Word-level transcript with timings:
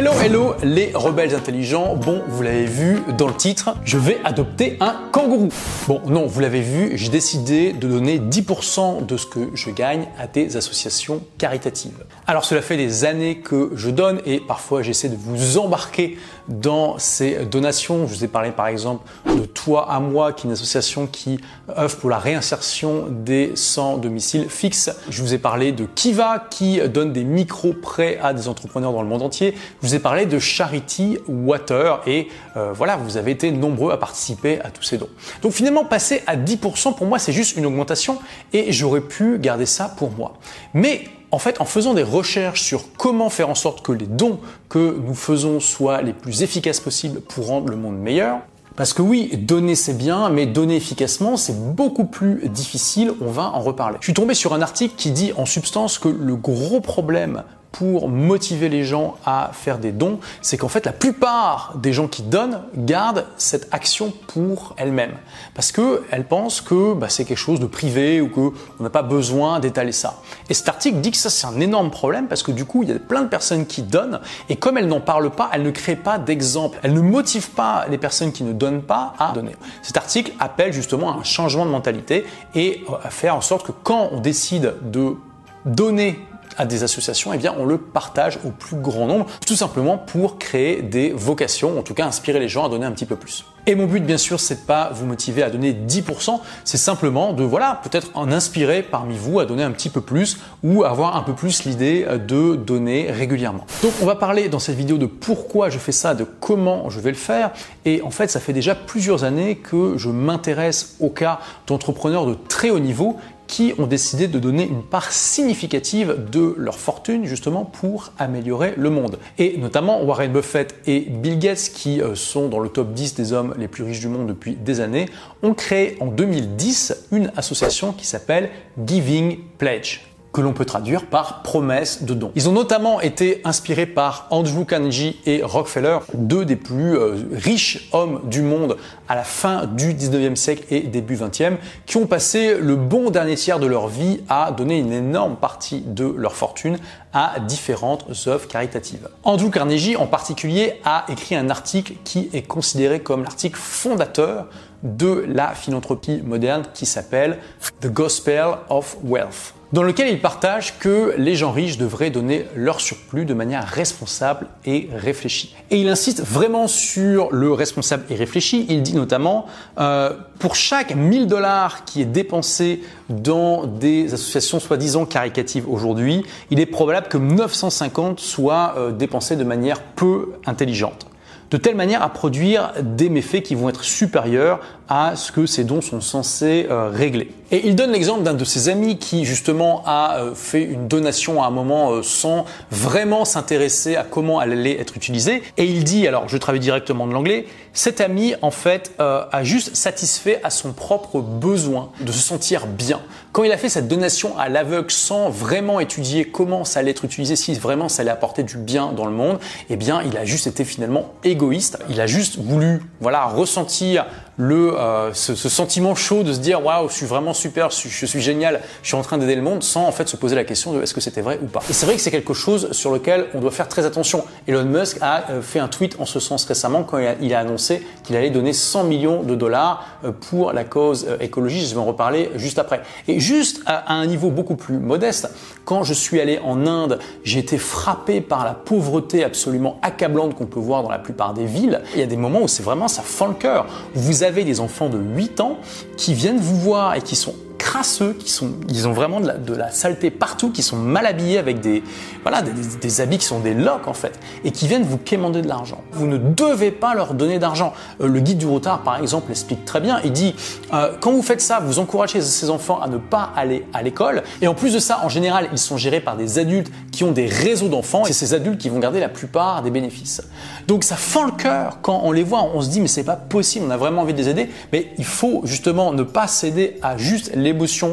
Hello, 0.00 0.12
hello, 0.12 0.54
les 0.62 0.92
rebelles 0.94 1.34
intelligents. 1.34 1.94
Bon, 1.94 2.22
vous 2.26 2.40
l'avez 2.40 2.64
vu 2.64 3.02
dans 3.18 3.28
le 3.28 3.34
titre, 3.34 3.74
je 3.84 3.98
vais 3.98 4.16
adopter 4.24 4.78
un 4.80 4.96
kangourou. 5.12 5.50
Bon, 5.88 6.00
non, 6.06 6.24
vous 6.26 6.40
l'avez 6.40 6.62
vu, 6.62 6.92
j'ai 6.94 7.10
décidé 7.10 7.74
de 7.74 7.86
donner 7.86 8.18
10% 8.18 9.04
de 9.04 9.16
ce 9.18 9.26
que 9.26 9.50
je 9.52 9.68
gagne 9.68 10.06
à 10.18 10.26
des 10.26 10.56
associations 10.56 11.22
caritatives. 11.36 12.02
Alors, 12.26 12.46
cela 12.46 12.62
fait 12.62 12.78
des 12.78 13.04
années 13.04 13.40
que 13.40 13.72
je 13.74 13.90
donne 13.90 14.22
et 14.24 14.40
parfois 14.40 14.80
j'essaie 14.80 15.10
de 15.10 15.18
vous 15.20 15.58
embarquer 15.58 16.16
dans 16.50 16.98
ces 16.98 17.46
donations. 17.46 18.06
Je 18.06 18.14
vous 18.14 18.24
ai 18.24 18.28
parlé 18.28 18.50
par 18.50 18.66
exemple 18.66 19.08
de 19.26 19.44
Toi 19.44 19.90
à 19.90 20.00
moi, 20.00 20.32
qui 20.32 20.46
est 20.46 20.48
une 20.48 20.52
association 20.52 21.06
qui 21.06 21.40
œuvre 21.76 21.96
pour 21.96 22.10
la 22.10 22.18
réinsertion 22.18 23.06
des 23.08 23.52
sans 23.54 23.96
domicile 23.96 24.48
fixe. 24.48 24.90
Je 25.08 25.22
vous 25.22 25.32
ai 25.32 25.38
parlé 25.38 25.72
de 25.72 25.86
Kiva, 25.86 26.46
qui 26.50 26.80
donne 26.88 27.12
des 27.12 27.24
micro-prêts 27.24 28.18
à 28.22 28.34
des 28.34 28.48
entrepreneurs 28.48 28.92
dans 28.92 29.02
le 29.02 29.08
monde 29.08 29.22
entier. 29.22 29.54
Je 29.82 29.88
vous 29.88 29.94
ai 29.94 30.00
parlé 30.00 30.26
de 30.26 30.38
Charity 30.38 31.18
Water 31.28 32.00
et 32.06 32.28
euh, 32.56 32.72
voilà, 32.72 32.96
vous 32.96 33.16
avez 33.16 33.30
été 33.30 33.50
nombreux 33.52 33.92
à 33.92 33.96
participer 33.96 34.60
à 34.60 34.70
tous 34.70 34.82
ces 34.82 34.98
dons. 34.98 35.08
Donc 35.42 35.52
finalement, 35.52 35.84
passer 35.84 36.22
à 36.26 36.36
10%, 36.36 36.96
pour 36.96 37.06
moi, 37.06 37.18
c'est 37.18 37.32
juste 37.32 37.56
une 37.56 37.66
augmentation 37.66 38.18
et 38.52 38.72
j'aurais 38.72 39.00
pu 39.00 39.38
garder 39.38 39.66
ça 39.66 39.88
pour 39.88 40.10
moi. 40.10 40.34
Mais 40.74 41.04
en 41.32 41.38
fait, 41.38 41.60
en 41.60 41.64
faisant 41.64 41.94
des 41.94 42.02
recherches 42.02 42.62
sur 42.62 42.92
comment 42.96 43.30
faire 43.30 43.48
en 43.48 43.54
sorte 43.54 43.82
que 43.82 43.92
les 43.92 44.06
dons 44.06 44.38
que 44.68 44.98
nous 45.06 45.14
faisons 45.14 45.60
soient 45.60 46.02
les 46.02 46.12
plus 46.12 46.42
efficaces 46.42 46.80
possibles 46.80 47.20
pour 47.20 47.46
rendre 47.46 47.68
le 47.68 47.76
monde 47.76 47.98
meilleur, 47.98 48.40
parce 48.76 48.92
que 48.92 49.02
oui, 49.02 49.30
donner 49.36 49.74
c'est 49.74 49.96
bien, 49.96 50.30
mais 50.30 50.46
donner 50.46 50.76
efficacement 50.76 51.36
c'est 51.36 51.74
beaucoup 51.74 52.06
plus 52.06 52.48
difficile, 52.48 53.12
on 53.20 53.30
va 53.30 53.50
en 53.50 53.60
reparler. 53.60 53.98
Je 54.00 54.06
suis 54.06 54.14
tombé 54.14 54.34
sur 54.34 54.54
un 54.54 54.62
article 54.62 54.94
qui 54.96 55.10
dit 55.10 55.32
en 55.36 55.46
substance 55.46 55.98
que 55.98 56.08
le 56.08 56.36
gros 56.36 56.80
problème 56.80 57.42
pour 57.72 58.08
motiver 58.08 58.68
les 58.68 58.84
gens 58.84 59.16
à 59.24 59.50
faire 59.52 59.78
des 59.78 59.92
dons, 59.92 60.18
c'est 60.42 60.56
qu'en 60.56 60.68
fait 60.68 60.86
la 60.86 60.92
plupart 60.92 61.74
des 61.76 61.92
gens 61.92 62.08
qui 62.08 62.22
donnent 62.22 62.62
gardent 62.76 63.26
cette 63.36 63.68
action 63.72 64.12
pour 64.26 64.74
elles-mêmes 64.76 65.16
parce 65.54 65.72
que 65.72 66.02
elles 66.10 66.26
pensent 66.26 66.60
que 66.60 66.94
bah, 66.94 67.08
c'est 67.08 67.24
quelque 67.24 67.38
chose 67.38 67.60
de 67.60 67.66
privé 67.66 68.20
ou 68.20 68.28
que 68.28 68.56
on 68.78 68.82
n'a 68.82 68.90
pas 68.90 69.02
besoin 69.02 69.60
d'étaler 69.60 69.92
ça. 69.92 70.20
Et 70.48 70.54
cet 70.54 70.68
article 70.68 70.98
dit 71.00 71.10
que 71.10 71.16
ça 71.16 71.30
c'est 71.30 71.46
un 71.46 71.60
énorme 71.60 71.90
problème 71.90 72.26
parce 72.26 72.42
que 72.42 72.52
du 72.52 72.64
coup 72.64 72.82
il 72.82 72.88
y 72.88 72.92
a 72.92 72.98
plein 72.98 73.22
de 73.22 73.28
personnes 73.28 73.66
qui 73.66 73.82
donnent 73.82 74.20
et 74.48 74.56
comme 74.56 74.76
elles 74.76 74.88
n'en 74.88 75.00
parlent 75.00 75.30
pas, 75.30 75.50
elles 75.52 75.62
ne 75.62 75.70
créent 75.70 75.96
pas 75.96 76.18
d'exemple, 76.18 76.78
elles 76.82 76.94
ne 76.94 77.00
motivent 77.00 77.50
pas 77.50 77.86
les 77.88 77.98
personnes 77.98 78.32
qui 78.32 78.42
ne 78.42 78.52
donnent 78.52 78.82
pas 78.82 79.14
à 79.18 79.32
donner. 79.32 79.54
Cet 79.82 79.96
article 79.96 80.32
appelle 80.38 80.72
justement 80.72 81.12
à 81.12 81.20
un 81.20 81.24
changement 81.24 81.64
de 81.64 81.70
mentalité 81.70 82.26
et 82.54 82.84
à 83.04 83.10
faire 83.10 83.36
en 83.36 83.40
sorte 83.40 83.66
que 83.66 83.72
quand 83.72 84.10
on 84.12 84.20
décide 84.20 84.74
de 84.82 85.16
donner 85.64 86.18
à 86.56 86.66
des 86.66 86.82
associations, 86.82 87.32
eh 87.32 87.38
bien 87.38 87.54
on 87.58 87.64
le 87.64 87.78
partage 87.78 88.38
au 88.44 88.50
plus 88.50 88.76
grand 88.76 89.06
nombre, 89.06 89.26
tout 89.46 89.56
simplement 89.56 89.98
pour 89.98 90.38
créer 90.38 90.82
des 90.82 91.10
vocations, 91.10 91.78
en 91.78 91.82
tout 91.82 91.94
cas 91.94 92.06
inspirer 92.06 92.40
les 92.40 92.48
gens 92.48 92.66
à 92.66 92.68
donner 92.68 92.86
un 92.86 92.92
petit 92.92 93.06
peu 93.06 93.16
plus. 93.16 93.44
Et 93.66 93.74
mon 93.74 93.86
but, 93.86 94.04
bien 94.04 94.16
sûr, 94.16 94.40
c'est 94.40 94.66
pas 94.66 94.90
vous 94.92 95.04
motiver 95.04 95.42
à 95.42 95.50
donner 95.50 95.72
10%, 95.72 96.40
c'est 96.64 96.78
simplement 96.78 97.34
de, 97.34 97.44
voilà, 97.44 97.80
peut-être 97.84 98.10
en 98.14 98.32
inspirer 98.32 98.82
parmi 98.82 99.16
vous 99.16 99.38
à 99.38 99.44
donner 99.44 99.62
un 99.62 99.70
petit 99.70 99.90
peu 99.90 100.00
plus 100.00 100.38
ou 100.64 100.82
avoir 100.84 101.14
un 101.16 101.22
peu 101.22 101.34
plus 101.34 101.64
l'idée 101.64 102.06
de 102.26 102.56
donner 102.56 103.10
régulièrement. 103.10 103.66
Donc, 103.82 103.92
on 104.00 104.06
va 104.06 104.14
parler 104.14 104.48
dans 104.48 104.58
cette 104.58 104.76
vidéo 104.76 104.96
de 104.96 105.06
pourquoi 105.06 105.68
je 105.68 105.78
fais 105.78 105.92
ça, 105.92 106.14
de 106.14 106.24
comment 106.24 106.88
je 106.88 107.00
vais 107.00 107.10
le 107.10 107.16
faire. 107.16 107.50
Et 107.84 108.00
en 108.02 108.10
fait, 108.10 108.28
ça 108.28 108.40
fait 108.40 108.54
déjà 108.54 108.74
plusieurs 108.74 109.24
années 109.24 109.56
que 109.56 109.98
je 109.98 110.08
m'intéresse 110.08 110.96
au 110.98 111.10
cas 111.10 111.40
d'entrepreneurs 111.66 112.26
de 112.26 112.36
très 112.48 112.70
haut 112.70 112.78
niveau 112.78 113.18
qui 113.50 113.74
ont 113.78 113.88
décidé 113.88 114.28
de 114.28 114.38
donner 114.38 114.62
une 114.62 114.84
part 114.84 115.10
significative 115.10 116.16
de 116.30 116.54
leur 116.56 116.78
fortune 116.78 117.24
justement 117.24 117.64
pour 117.64 118.12
améliorer 118.16 118.74
le 118.76 118.90
monde. 118.90 119.18
Et 119.38 119.58
notamment 119.58 120.02
Warren 120.04 120.32
Buffett 120.32 120.76
et 120.86 121.00
Bill 121.00 121.38
Gates, 121.40 121.72
qui 121.74 122.00
euh, 122.00 122.14
sont 122.14 122.48
dans 122.48 122.60
le 122.60 122.68
top 122.68 122.94
10 122.94 123.14
des 123.14 123.32
hommes 123.32 123.54
les 123.58 123.66
plus 123.66 123.82
riches 123.82 123.98
du 123.98 124.08
monde 124.08 124.28
depuis 124.28 124.54
des 124.54 124.80
années, 124.80 125.06
ont 125.42 125.52
créé 125.52 125.96
en 125.98 126.06
2010 126.06 127.08
une 127.10 127.32
association 127.36 127.92
qui 127.92 128.06
s'appelle 128.06 128.50
Giving 128.86 129.38
Pledge 129.58 130.09
que 130.32 130.40
l'on 130.40 130.52
peut 130.52 130.64
traduire 130.64 131.06
par 131.06 131.42
promesse 131.42 132.04
de 132.04 132.14
don. 132.14 132.30
Ils 132.36 132.48
ont 132.48 132.52
notamment 132.52 133.00
été 133.00 133.40
inspirés 133.44 133.86
par 133.86 134.26
Andrew 134.30 134.64
Carnegie 134.64 135.20
et 135.26 135.42
Rockefeller, 135.42 135.98
deux 136.14 136.44
des 136.44 136.56
plus 136.56 136.96
euh, 136.96 137.16
riches 137.32 137.88
hommes 137.92 138.20
du 138.24 138.42
monde 138.42 138.76
à 139.08 139.16
la 139.16 139.24
fin 139.24 139.66
du 139.66 139.92
19e 139.92 140.36
siècle 140.36 140.64
et 140.70 140.80
début 140.80 141.16
20e, 141.16 141.56
qui 141.86 141.96
ont 141.96 142.06
passé 142.06 142.56
le 142.58 142.76
bon 142.76 143.10
dernier 143.10 143.34
tiers 143.34 143.58
de 143.58 143.66
leur 143.66 143.88
vie 143.88 144.20
à 144.28 144.52
donner 144.52 144.78
une 144.78 144.92
énorme 144.92 145.36
partie 145.36 145.80
de 145.80 146.04
leur 146.04 146.34
fortune 146.34 146.78
à 147.12 147.40
différentes 147.40 148.06
œuvres 148.28 148.46
caritatives. 148.46 149.08
Andrew 149.24 149.50
Carnegie 149.50 149.96
en 149.96 150.06
particulier 150.06 150.80
a 150.84 151.06
écrit 151.08 151.34
un 151.34 151.50
article 151.50 151.94
qui 152.04 152.30
est 152.32 152.42
considéré 152.42 153.00
comme 153.00 153.24
l'article 153.24 153.58
fondateur 153.58 154.46
de 154.84 155.24
la 155.28 155.54
philanthropie 155.54 156.22
moderne 156.24 156.62
qui 156.72 156.86
s'appelle 156.86 157.38
The 157.80 157.88
Gospel 157.88 158.54
of 158.68 158.96
Wealth 159.02 159.54
dans 159.72 159.82
lequel 159.82 160.08
il 160.08 160.20
partage 160.20 160.78
que 160.78 161.14
les 161.16 161.36
gens 161.36 161.52
riches 161.52 161.78
devraient 161.78 162.10
donner 162.10 162.46
leur 162.56 162.80
surplus 162.80 163.24
de 163.24 163.34
manière 163.34 163.66
responsable 163.66 164.46
et 164.64 164.88
réfléchie. 164.92 165.54
Et 165.70 165.80
il 165.80 165.88
insiste 165.88 166.22
vraiment 166.24 166.66
sur 166.66 167.30
le 167.30 167.52
responsable 167.52 168.04
et 168.10 168.16
réfléchi. 168.16 168.66
Il 168.68 168.82
dit 168.82 168.94
notamment, 168.94 169.46
euh, 169.78 170.12
pour 170.38 170.56
chaque 170.56 170.94
1000 170.94 171.26
dollars 171.26 171.84
qui 171.84 172.02
est 172.02 172.06
dépensé 172.06 172.82
dans 173.08 173.66
des 173.66 174.14
associations 174.14 174.60
soi-disant 174.60 175.06
caricatives 175.06 175.68
aujourd'hui, 175.68 176.24
il 176.50 176.58
est 176.58 176.66
probable 176.66 177.08
que 177.08 177.18
950 177.18 178.18
soient 178.18 178.74
euh, 178.76 178.90
dépensés 178.90 179.36
de 179.36 179.44
manière 179.44 179.80
peu 179.82 180.32
intelligente 180.46 181.06
de 181.50 181.56
telle 181.56 181.74
manière 181.74 182.02
à 182.02 182.08
produire 182.10 182.72
des 182.80 183.08
méfaits 183.08 183.42
qui 183.42 183.54
vont 183.54 183.68
être 183.68 183.82
supérieurs 183.82 184.60
à 184.90 185.14
ce 185.14 185.30
que 185.30 185.46
ces 185.46 185.62
dons 185.62 185.80
sont 185.80 186.00
censés 186.00 186.66
euh, 186.68 186.90
régler. 186.90 187.30
Et 187.52 187.66
il 187.66 187.76
donne 187.76 187.92
l'exemple 187.92 188.24
d'un 188.24 188.34
de 188.34 188.44
ses 188.44 188.68
amis 188.68 188.98
qui 188.98 189.24
justement 189.24 189.82
a 189.86 190.18
euh, 190.18 190.34
fait 190.34 190.64
une 190.64 190.88
donation 190.88 191.42
à 191.42 191.46
un 191.46 191.50
moment 191.50 191.92
euh, 191.92 192.02
sans 192.02 192.44
vraiment 192.72 193.24
s'intéresser 193.24 193.94
à 193.94 194.02
comment 194.02 194.42
elle 194.42 194.50
allait 194.50 194.80
être 194.80 194.96
utilisée. 194.96 195.44
Et 195.56 195.64
il 195.64 195.84
dit, 195.84 196.08
alors 196.08 196.28
je 196.28 196.36
travaille 196.36 196.60
directement 196.60 197.06
de 197.06 197.12
l'anglais, 197.12 197.46
cet 197.72 198.00
ami 198.00 198.34
en 198.42 198.50
fait 198.50 198.92
a 198.98 199.44
juste 199.44 199.76
satisfait 199.76 200.40
à 200.42 200.50
son 200.50 200.72
propre 200.72 201.20
besoin 201.20 201.90
de 202.00 202.10
se 202.10 202.18
sentir 202.18 202.66
bien. 202.66 203.00
Quand 203.30 203.44
il 203.44 203.52
a 203.52 203.56
fait 203.56 203.68
cette 203.68 203.86
donation 203.86 204.36
à 204.36 204.48
l'aveugle 204.48 204.90
sans 204.90 205.30
vraiment 205.30 205.78
étudier 205.78 206.24
comment 206.24 206.64
ça 206.64 206.80
allait 206.80 206.90
être 206.90 207.04
utilisé, 207.04 207.36
si 207.36 207.54
vraiment 207.54 207.88
ça 207.88 208.02
allait 208.02 208.10
apporter 208.10 208.42
du 208.42 208.56
bien 208.56 208.92
dans 208.92 209.04
le 209.04 209.12
monde, 209.12 209.38
eh 209.68 209.76
bien 209.76 210.02
il 210.02 210.16
a 210.16 210.24
juste 210.24 210.48
été 210.48 210.64
finalement 210.64 211.12
égoïste. 211.22 211.78
Il 211.88 212.00
a 212.00 212.08
juste 212.08 212.38
voulu 212.38 212.82
voilà 213.00 213.26
ressentir 213.26 214.06
euh, 214.42 215.10
ce, 215.12 215.34
sentiment 215.34 215.94
chaud 215.94 216.22
de 216.22 216.32
se 216.32 216.38
dire 216.38 216.64
waouh, 216.64 216.88
je 216.88 216.94
suis 216.94 217.06
vraiment 217.06 217.34
super, 217.34 217.70
je 217.70 217.88
suis, 218.06 218.20
génial, 218.20 218.60
je 218.82 218.88
suis 218.88 218.96
en 218.96 219.02
train 219.02 219.18
d'aider 219.18 219.34
le 219.34 219.42
monde, 219.42 219.62
sans 219.62 219.86
en 219.86 219.92
fait 219.92 220.08
se 220.08 220.16
poser 220.16 220.34
la 220.34 220.44
question 220.44 220.72
de 220.72 220.82
est-ce 220.82 220.94
que 220.94 221.00
c'était 221.00 221.20
vrai 221.20 221.38
ou 221.42 221.46
pas. 221.46 221.60
Et 221.68 221.72
c'est 221.72 221.84
vrai 221.84 221.96
que 221.96 222.00
c'est 222.00 222.10
quelque 222.10 222.32
chose 222.32 222.72
sur 222.72 222.90
lequel 222.90 223.26
on 223.34 223.40
doit 223.40 223.50
faire 223.50 223.68
très 223.68 223.84
attention. 223.84 224.24
Elon 224.46 224.64
Musk 224.64 224.98
a 225.02 225.30
euh, 225.30 225.42
fait 225.42 225.58
un 225.58 225.68
tweet 225.68 225.96
en 225.98 226.06
ce 226.06 226.20
sens 226.20 226.44
récemment 226.44 226.84
quand 226.84 226.98
il 227.20 227.34
a, 227.34 227.38
annoncé 227.38 227.86
qu'il 228.04 228.16
allait 228.16 228.30
donner 228.30 228.52
100 228.52 228.84
millions 228.84 229.22
de 229.22 229.34
dollars 229.34 229.84
euh, 230.04 230.12
pour 230.12 230.52
la 230.52 230.64
cause 230.64 231.06
écologique. 231.20 231.66
Je 231.66 231.74
vais 231.74 231.80
en 231.80 231.84
reparler 231.84 232.30
juste 232.36 232.58
après. 232.58 232.80
Et 233.08 233.20
juste 233.20 233.60
à, 233.66 233.92
un 233.92 234.06
niveau 234.06 234.30
beaucoup 234.30 234.56
plus 234.56 234.78
modeste, 234.78 235.30
quand 235.64 235.82
je 235.82 235.92
suis 235.92 236.20
allé 236.20 236.40
en 236.44 236.66
Inde, 236.66 236.98
j'ai 237.24 237.40
été 237.40 237.58
frappé 237.58 238.20
par 238.20 238.44
la 238.44 238.54
pauvreté 238.54 239.22
absolument 239.22 239.78
accablante 239.82 240.34
qu'on 240.34 240.46
peut 240.46 240.60
voir 240.60 240.82
dans 240.82 240.90
la 240.90 240.98
plupart 240.98 241.34
des 241.34 241.44
villes. 241.46 241.82
Il 241.94 242.00
y 242.00 242.02
a 242.02 242.06
des 242.06 242.16
moments 242.16 242.42
où 242.42 242.48
c'est 242.48 242.62
vraiment 242.62 242.88
ça 242.88 243.02
fend 243.02 243.26
le 243.28 243.34
cœur. 243.34 243.66
Vous 243.94 244.24
des 244.30 244.60
enfants 244.60 244.88
de 244.88 244.98
8 244.98 245.40
ans 245.40 245.58
qui 245.96 246.14
viennent 246.14 246.38
vous 246.38 246.56
voir 246.56 246.94
et 246.94 247.02
qui 247.02 247.16
sont 247.16 247.34
crasseux, 247.60 248.16
qui 248.18 248.30
sont, 248.30 248.52
ils 248.70 248.88
ont 248.88 248.92
vraiment 248.92 249.20
de 249.20 249.54
la, 249.54 249.70
saleté 249.70 250.10
partout, 250.10 250.50
qui 250.50 250.62
sont 250.62 250.76
mal 250.76 251.04
habillés 251.04 251.36
avec 251.36 251.60
des, 251.60 251.84
voilà, 252.22 252.42
des, 252.42 253.00
habits 253.02 253.18
qui 253.18 253.26
sont 253.26 253.40
des 253.40 253.52
locks 253.52 253.86
en 253.86 253.92
fait, 253.92 254.18
et 254.44 254.50
qui 254.50 254.66
viennent 254.66 254.82
vous 254.82 254.96
quémander 254.96 255.42
de 255.42 255.48
l'argent. 255.48 255.84
Vous 255.92 256.06
ne 256.06 256.16
devez 256.16 256.70
pas 256.70 256.94
leur 256.94 257.12
donner 257.12 257.38
d'argent. 257.38 257.74
Euh, 258.00 258.08
le 258.08 258.20
guide 258.20 258.38
du 258.38 258.46
retard, 258.46 258.82
par 258.82 258.98
exemple, 258.98 259.28
l'explique 259.28 259.66
très 259.66 259.80
bien. 259.80 260.00
Il 260.04 260.12
dit, 260.12 260.34
euh, 260.72 260.94
quand 261.00 261.12
vous 261.12 261.22
faites 261.22 261.42
ça, 261.42 261.60
vous 261.60 261.78
encouragez 261.78 262.22
ces 262.22 262.48
enfants 262.48 262.80
à 262.80 262.88
ne 262.88 262.96
pas 262.96 263.30
aller 263.36 263.66
à 263.74 263.82
l'école. 263.82 264.22
Et 264.40 264.48
en 264.48 264.54
plus 264.54 264.72
de 264.72 264.78
ça, 264.78 265.00
en 265.04 265.10
général, 265.10 265.50
ils 265.52 265.58
sont 265.58 265.76
gérés 265.76 266.00
par 266.00 266.16
des 266.16 266.38
adultes 266.38 266.72
qui 266.90 267.04
ont 267.04 267.12
des 267.12 267.26
réseaux 267.26 267.68
d'enfants. 267.68 268.04
C'est 268.06 268.14
ces 268.14 268.32
adultes 268.32 268.58
qui 268.58 268.70
vont 268.70 268.78
garder 268.78 269.00
la 269.00 269.10
plupart 269.10 269.62
des 269.62 269.70
bénéfices. 269.70 270.22
Donc 270.66 270.82
ça 270.82 270.96
fend 270.96 271.24
le 271.24 271.32
cœur 271.32 271.80
quand 271.82 272.00
on 272.04 272.12
les 272.12 272.24
voit. 272.24 272.42
On 272.54 272.62
se 272.62 272.70
dit, 272.70 272.80
mais 272.80 272.88
c'est 272.88 273.04
pas 273.04 273.16
possible. 273.16 273.66
On 273.68 273.70
a 273.70 273.76
vraiment 273.76 274.00
envie 274.00 274.14
de 274.14 274.18
les 274.18 274.30
aider. 274.30 274.48
Mais 274.72 274.92
il 274.96 275.04
faut 275.04 275.42
justement 275.44 275.92
ne 275.92 276.02
pas 276.02 276.26
céder 276.26 276.78
à 276.82 276.96
juste 276.96 277.32
les 277.34 277.49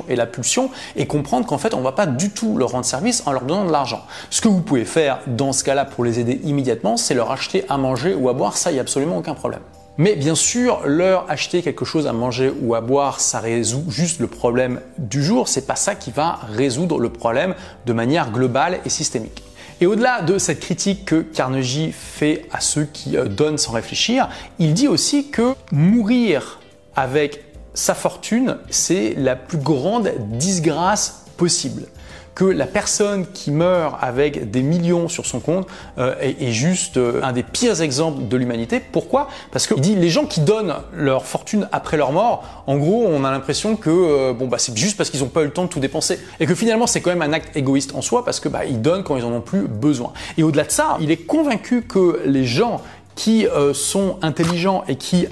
et 0.07 0.15
la 0.15 0.25
pulsion 0.25 0.69
et 0.95 1.05
comprendre 1.07 1.45
qu'en 1.45 1.57
fait 1.57 1.73
on 1.73 1.79
ne 1.79 1.83
va 1.83 1.91
pas 1.91 2.05
du 2.05 2.29
tout 2.31 2.57
leur 2.57 2.71
rendre 2.71 2.85
service 2.85 3.23
en 3.25 3.31
leur 3.31 3.43
donnant 3.43 3.65
de 3.65 3.71
l'argent. 3.71 4.03
Ce 4.29 4.41
que 4.41 4.47
vous 4.47 4.61
pouvez 4.61 4.85
faire 4.85 5.19
dans 5.27 5.53
ce 5.53 5.63
cas-là 5.63 5.85
pour 5.85 6.03
les 6.03 6.19
aider 6.19 6.39
immédiatement, 6.43 6.97
c'est 6.97 7.13
leur 7.13 7.31
acheter 7.31 7.65
à 7.69 7.77
manger 7.77 8.13
ou 8.13 8.29
à 8.29 8.33
boire, 8.33 8.57
ça 8.57 8.71
il 8.71 8.73
n'y 8.73 8.79
a 8.79 8.81
absolument 8.81 9.17
aucun 9.17 9.33
problème. 9.33 9.61
Mais 9.99 10.15
bien 10.15 10.35
sûr, 10.35 10.81
leur 10.85 11.25
acheter 11.29 11.63
quelque 11.63 11.83
chose 11.83 12.05
à 12.05 12.13
manger 12.13 12.53
ou 12.61 12.75
à 12.75 12.81
boire, 12.81 13.19
ça 13.19 13.39
résout 13.39 13.83
juste 13.89 14.19
le 14.19 14.27
problème 14.27 14.79
du 14.99 15.23
jour. 15.23 15.47
C'est 15.47 15.65
pas 15.65 15.75
ça 15.75 15.95
qui 15.95 16.11
va 16.11 16.39
résoudre 16.53 16.99
le 16.99 17.09
problème 17.09 17.55
de 17.87 17.93
manière 17.93 18.29
globale 18.31 18.79
et 18.85 18.89
systémique. 18.89 19.43
Et 19.81 19.87
au-delà 19.87 20.21
de 20.21 20.37
cette 20.37 20.59
critique 20.59 21.05
que 21.05 21.21
Carnegie 21.21 21.91
fait 21.91 22.45
à 22.51 22.61
ceux 22.61 22.85
qui 22.85 23.17
euh, 23.17 23.25
donnent 23.25 23.57
sans 23.57 23.73
réfléchir, 23.73 24.29
il 24.59 24.73
dit 24.73 24.87
aussi 24.87 25.29
que 25.29 25.53
mourir 25.71 26.59
avec 26.95 27.46
sa 27.77 27.93
fortune, 27.93 28.57
c'est 28.69 29.13
la 29.17 29.35
plus 29.35 29.59
grande 29.59 30.11
disgrâce 30.31 31.25
possible 31.37 31.83
que 32.33 32.43
la 32.43 32.67
personne 32.67 33.25
qui 33.33 33.49
meurt 33.49 33.97
avec 33.99 34.51
des 34.51 34.61
millions 34.61 35.07
sur 35.07 35.25
son 35.25 35.39
compte 35.39 35.67
euh, 35.97 36.15
est, 36.19 36.51
juste 36.51 36.97
euh, 36.97 37.19
un 37.23 37.31
des 37.33 37.41
pires 37.41 37.81
exemples 37.81 38.27
de 38.27 38.37
l'humanité. 38.37 38.79
Pourquoi? 38.79 39.27
Parce 39.51 39.65
qu'il 39.65 39.81
dit 39.81 39.95
les 39.95 40.09
gens 40.09 40.25
qui 40.25 40.41
donnent 40.41 40.75
leur 40.93 41.25
fortune 41.25 41.67
après 41.71 41.97
leur 41.97 42.11
mort, 42.11 42.63
en 42.67 42.77
gros, 42.77 43.07
on 43.07 43.23
a 43.23 43.31
l'impression 43.31 43.75
que 43.75 43.89
euh, 43.89 44.33
bon 44.33 44.47
bah 44.47 44.57
c'est 44.59 44.77
juste 44.77 44.97
parce 44.97 45.09
qu'ils 45.09 45.21
n'ont 45.21 45.29
pas 45.29 45.41
eu 45.41 45.45
le 45.45 45.51
temps 45.51 45.63
de 45.63 45.69
tout 45.69 45.79
dépenser 45.79 46.19
et 46.39 46.45
que 46.45 46.53
finalement 46.53 46.85
c'est 46.85 47.01
quand 47.01 47.09
même 47.09 47.23
un 47.23 47.33
acte 47.33 47.55
égoïste 47.55 47.95
en 47.95 48.03
soi 48.03 48.23
parce 48.23 48.39
que 48.39 48.49
bah 48.49 48.65
ils 48.65 48.81
donnent 48.83 49.03
quand 49.03 49.17
ils 49.17 49.23
en 49.23 49.31
ont 49.31 49.41
plus 49.41 49.67
besoin. 49.67 50.13
Et 50.37 50.43
au-delà 50.43 50.63
de 50.63 50.71
ça, 50.71 50.97
il 50.99 51.09
est 51.09 51.25
convaincu 51.25 51.83
que 51.83 52.21
les 52.25 52.45
gens 52.45 52.81
qui 53.15 53.47
sont 53.73 54.17
intelligents 54.21 54.83
et 54.87 54.95
qui 54.95 55.25